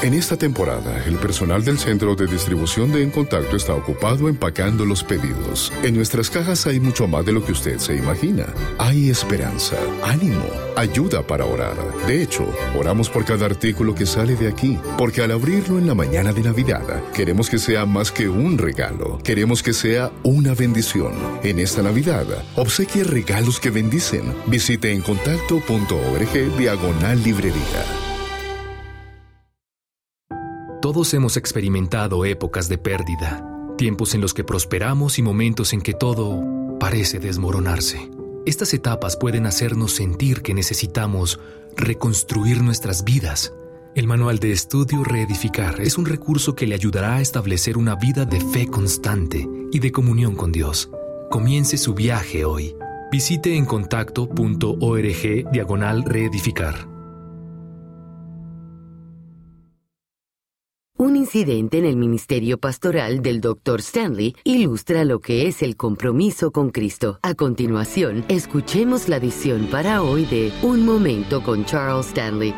En 0.03 0.13
esta 0.13 0.35
temporada, 0.35 1.03
el 1.05 1.15
personal 1.15 1.63
del 1.63 1.79
centro 1.79 2.15
de 2.15 2.27
distribución 2.27 2.91
de 2.91 3.01
En 3.01 3.11
Contacto 3.11 3.55
está 3.55 3.73
ocupado 3.73 4.27
empacando 4.27 4.85
los 4.85 5.03
pedidos. 5.03 5.71
En 5.83 5.95
nuestras 5.95 6.29
cajas 6.29 6.67
hay 6.67 6.79
mucho 6.79 7.07
más 7.07 7.25
de 7.25 7.31
lo 7.31 7.43
que 7.43 7.53
usted 7.53 7.79
se 7.79 7.95
imagina. 7.95 8.45
Hay 8.77 9.09
esperanza, 9.09 9.77
ánimo, 10.03 10.45
ayuda 10.75 11.25
para 11.25 11.45
orar. 11.45 11.77
De 12.07 12.21
hecho, 12.21 12.45
oramos 12.77 13.09
por 13.09 13.23
cada 13.23 13.45
artículo 13.45 13.95
que 13.95 14.05
sale 14.05 14.35
de 14.35 14.49
aquí, 14.49 14.77
porque 14.97 15.21
al 15.21 15.31
abrirlo 15.31 15.79
en 15.79 15.87
la 15.87 15.95
mañana 15.95 16.33
de 16.33 16.43
Navidad, 16.43 16.83
queremos 17.13 17.49
que 17.49 17.57
sea 17.57 17.85
más 17.85 18.11
que 18.11 18.27
un 18.27 18.57
regalo. 18.57 19.19
Queremos 19.23 19.63
que 19.63 19.73
sea 19.73 20.11
una 20.23 20.53
bendición. 20.53 21.13
En 21.41 21.57
esta 21.57 21.81
Navidad, 21.81 22.25
obsequie 22.55 23.05
regalos 23.05 23.59
que 23.59 23.69
bendicen. 23.69 24.33
Visite 24.47 24.91
encontacto.org 24.91 26.57
diagonal 26.57 27.23
librería. 27.23 28.14
Todos 30.95 31.13
hemos 31.13 31.35
experimentado 31.35 32.23
épocas 32.23 32.69
de 32.69 32.77
pérdida, 32.77 33.45
tiempos 33.77 34.15
en 34.15 34.21
los 34.21 34.33
que 34.33 34.45
prosperamos 34.45 35.19
y 35.19 35.21
momentos 35.21 35.73
en 35.73 35.81
que 35.81 35.91
todo 35.91 36.41
parece 36.79 37.19
desmoronarse. 37.19 38.09
Estas 38.45 38.73
etapas 38.73 39.17
pueden 39.17 39.45
hacernos 39.45 39.91
sentir 39.91 40.41
que 40.41 40.53
necesitamos 40.53 41.37
reconstruir 41.75 42.61
nuestras 42.63 43.03
vidas. 43.03 43.53
El 43.93 44.07
manual 44.07 44.39
de 44.39 44.53
estudio 44.53 45.03
Reedificar 45.03 45.81
es 45.81 45.97
un 45.97 46.05
recurso 46.05 46.55
que 46.55 46.65
le 46.65 46.75
ayudará 46.75 47.15
a 47.15 47.21
establecer 47.21 47.77
una 47.77 47.95
vida 47.95 48.23
de 48.23 48.39
fe 48.39 48.65
constante 48.65 49.45
y 49.73 49.79
de 49.79 49.91
comunión 49.91 50.33
con 50.33 50.53
Dios. 50.53 50.89
Comience 51.29 51.77
su 51.77 51.93
viaje 51.93 52.45
hoy. 52.45 52.73
Visite 53.11 53.57
encontacto.org 53.57 55.51
diagonal 55.51 56.05
reedificar. 56.05 56.94
Un 60.97 61.17
incidente 61.17 61.77
en 61.77 61.83
el 61.83 61.97
ministerio 61.97 62.57
pastoral 62.57 63.21
del 63.21 63.41
Dr. 63.41 63.81
Stanley 63.81 64.33
ilustra 64.45 65.03
lo 65.03 65.19
que 65.19 65.45
es 65.45 65.61
el 65.61 65.75
compromiso 65.75 66.51
con 66.51 66.69
Cristo. 66.69 67.19
A 67.21 67.33
continuación, 67.33 68.23
escuchemos 68.29 69.09
la 69.09 69.17
edición 69.17 69.67
para 69.69 70.01
hoy 70.01 70.23
de 70.23 70.53
Un 70.61 70.85
Momento 70.85 71.43
con 71.43 71.65
Charles 71.65 72.07
Stanley. 72.07 72.55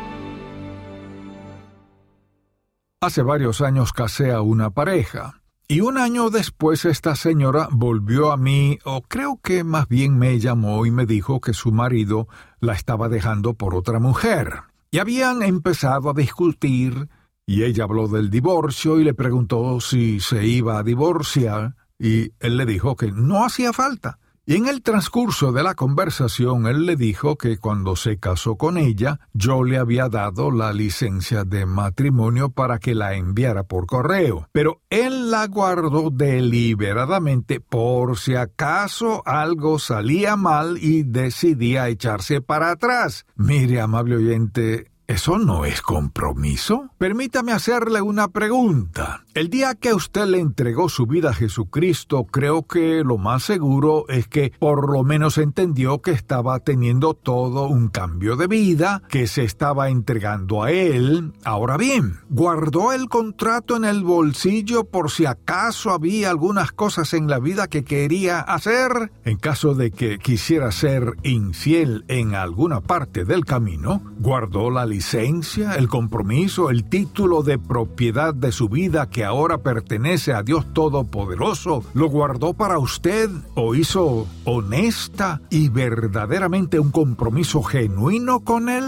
Hace 3.00 3.22
varios 3.22 3.60
años 3.60 3.92
casé 3.92 4.30
a 4.30 4.40
una 4.40 4.70
pareja. 4.70 5.40
Y 5.66 5.80
un 5.80 5.98
año 5.98 6.30
después 6.30 6.84
esta 6.84 7.16
señora 7.16 7.68
volvió 7.72 8.30
a 8.30 8.36
mí, 8.36 8.78
o 8.84 9.02
creo 9.02 9.40
que 9.42 9.64
más 9.64 9.88
bien 9.88 10.16
me 10.16 10.38
llamó 10.38 10.86
y 10.86 10.92
me 10.92 11.06
dijo 11.06 11.40
que 11.40 11.54
su 11.54 11.72
marido 11.72 12.28
la 12.60 12.74
estaba 12.74 13.08
dejando 13.08 13.54
por 13.54 13.74
otra 13.74 13.98
mujer. 13.98 14.62
Y 14.92 15.00
habían 15.00 15.42
empezado 15.42 16.10
a 16.10 16.14
discutir 16.14 17.08
y 17.48 17.64
ella 17.64 17.84
habló 17.84 18.08
del 18.08 18.28
divorcio 18.28 19.00
y 19.00 19.04
le 19.04 19.14
preguntó 19.14 19.80
si 19.80 20.20
se 20.20 20.46
iba 20.46 20.78
a 20.78 20.82
divorciar 20.82 21.76
y 21.98 22.32
él 22.40 22.58
le 22.58 22.66
dijo 22.66 22.94
que 22.94 23.10
no 23.10 23.42
hacía 23.42 23.72
falta. 23.72 24.18
Y 24.44 24.56
en 24.56 24.68
el 24.68 24.82
transcurso 24.82 25.50
de 25.50 25.62
la 25.62 25.74
conversación 25.74 26.66
él 26.66 26.84
le 26.84 26.94
dijo 26.94 27.36
que 27.36 27.56
cuando 27.56 27.96
se 27.96 28.18
casó 28.18 28.56
con 28.56 28.76
ella 28.76 29.20
yo 29.32 29.64
le 29.64 29.78
había 29.78 30.10
dado 30.10 30.50
la 30.50 30.74
licencia 30.74 31.44
de 31.44 31.64
matrimonio 31.64 32.50
para 32.50 32.78
que 32.78 32.94
la 32.94 33.14
enviara 33.14 33.62
por 33.62 33.86
correo, 33.86 34.46
pero 34.52 34.82
él 34.90 35.30
la 35.30 35.46
guardó 35.46 36.10
deliberadamente 36.10 37.60
por 37.60 38.18
si 38.18 38.34
acaso 38.34 39.22
algo 39.24 39.78
salía 39.78 40.36
mal 40.36 40.76
y 40.78 41.02
decidía 41.02 41.88
echarse 41.88 42.42
para 42.42 42.72
atrás. 42.72 43.24
Mire, 43.36 43.80
amable 43.80 44.16
oyente, 44.16 44.90
¿Eso 45.08 45.38
no 45.38 45.64
es 45.64 45.80
compromiso? 45.80 46.90
Permítame 46.98 47.52
hacerle 47.52 48.02
una 48.02 48.28
pregunta. 48.28 49.24
El 49.32 49.48
día 49.48 49.74
que 49.74 49.94
usted 49.94 50.26
le 50.26 50.38
entregó 50.38 50.90
su 50.90 51.06
vida 51.06 51.30
a 51.30 51.34
Jesucristo, 51.34 52.24
creo 52.24 52.64
que 52.64 53.02
lo 53.04 53.16
más 53.16 53.42
seguro 53.44 54.04
es 54.08 54.28
que 54.28 54.52
por 54.58 54.92
lo 54.92 55.04
menos 55.04 55.38
entendió 55.38 56.02
que 56.02 56.10
estaba 56.10 56.58
teniendo 56.60 57.14
todo 57.14 57.68
un 57.68 57.88
cambio 57.88 58.36
de 58.36 58.48
vida, 58.48 59.02
que 59.08 59.28
se 59.28 59.44
estaba 59.44 59.88
entregando 59.88 60.62
a 60.62 60.72
Él. 60.72 61.32
Ahora 61.42 61.78
bien, 61.78 62.18
¿guardó 62.28 62.92
el 62.92 63.08
contrato 63.08 63.76
en 63.76 63.86
el 63.86 64.04
bolsillo 64.04 64.84
por 64.84 65.10
si 65.10 65.24
acaso 65.24 65.90
había 65.90 66.28
algunas 66.28 66.70
cosas 66.72 67.14
en 67.14 67.28
la 67.28 67.38
vida 67.38 67.68
que 67.68 67.82
quería 67.82 68.40
hacer? 68.40 69.10
En 69.24 69.38
caso 69.38 69.74
de 69.74 69.90
que 69.90 70.18
quisiera 70.18 70.70
ser 70.70 71.14
infiel 71.22 72.04
en 72.08 72.34
alguna 72.34 72.82
parte 72.82 73.24
del 73.24 73.46
camino, 73.46 74.02
¿guardó 74.18 74.68
la 74.70 74.84
licencia, 74.98 75.76
el 75.76 75.86
compromiso, 75.86 76.70
el 76.70 76.82
título 76.82 77.44
de 77.44 77.56
propiedad 77.56 78.34
de 78.34 78.50
su 78.50 78.68
vida 78.68 79.08
que 79.08 79.24
ahora 79.24 79.58
pertenece 79.58 80.32
a 80.32 80.42
Dios 80.42 80.74
Todopoderoso, 80.74 81.84
lo 81.94 82.08
guardó 82.08 82.52
para 82.52 82.80
usted 82.80 83.30
o 83.54 83.76
hizo 83.76 84.26
honesta 84.42 85.40
y 85.50 85.68
verdaderamente 85.68 86.80
un 86.80 86.90
compromiso 86.90 87.62
genuino 87.62 88.40
con 88.40 88.68
Él? 88.68 88.86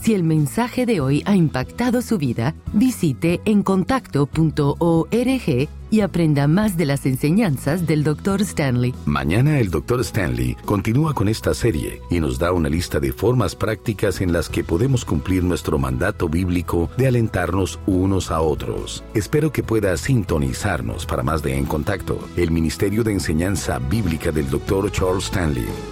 Si 0.00 0.14
el 0.14 0.22
mensaje 0.22 0.86
de 0.86 1.00
hoy 1.00 1.24
ha 1.26 1.34
impactado 1.34 2.02
su 2.02 2.18
vida, 2.18 2.54
visite 2.72 3.40
encontacto.org 3.44 5.68
y 5.92 6.00
aprenda 6.00 6.48
más 6.48 6.78
de 6.78 6.86
las 6.86 7.04
enseñanzas 7.04 7.86
del 7.86 8.02
Dr. 8.02 8.40
Stanley. 8.40 8.94
Mañana 9.04 9.60
el 9.60 9.70
Dr. 9.70 10.00
Stanley 10.00 10.56
continúa 10.64 11.12
con 11.12 11.28
esta 11.28 11.52
serie 11.52 12.00
y 12.10 12.18
nos 12.18 12.38
da 12.38 12.50
una 12.50 12.70
lista 12.70 12.98
de 12.98 13.12
formas 13.12 13.54
prácticas 13.54 14.22
en 14.22 14.32
las 14.32 14.48
que 14.48 14.64
podemos 14.64 15.04
cumplir 15.04 15.44
nuestro 15.44 15.78
mandato 15.78 16.30
bíblico 16.30 16.88
de 16.96 17.08
alentarnos 17.08 17.78
unos 17.86 18.30
a 18.30 18.40
otros. 18.40 19.04
Espero 19.12 19.52
que 19.52 19.62
pueda 19.62 19.94
sintonizarnos 19.98 21.04
para 21.04 21.22
más 21.22 21.42
de 21.42 21.58
En 21.58 21.66
Contacto, 21.66 22.18
el 22.36 22.50
Ministerio 22.50 23.04
de 23.04 23.12
Enseñanza 23.12 23.78
Bíblica 23.78 24.32
del 24.32 24.48
Dr. 24.48 24.90
Charles 24.90 25.24
Stanley. 25.24 25.91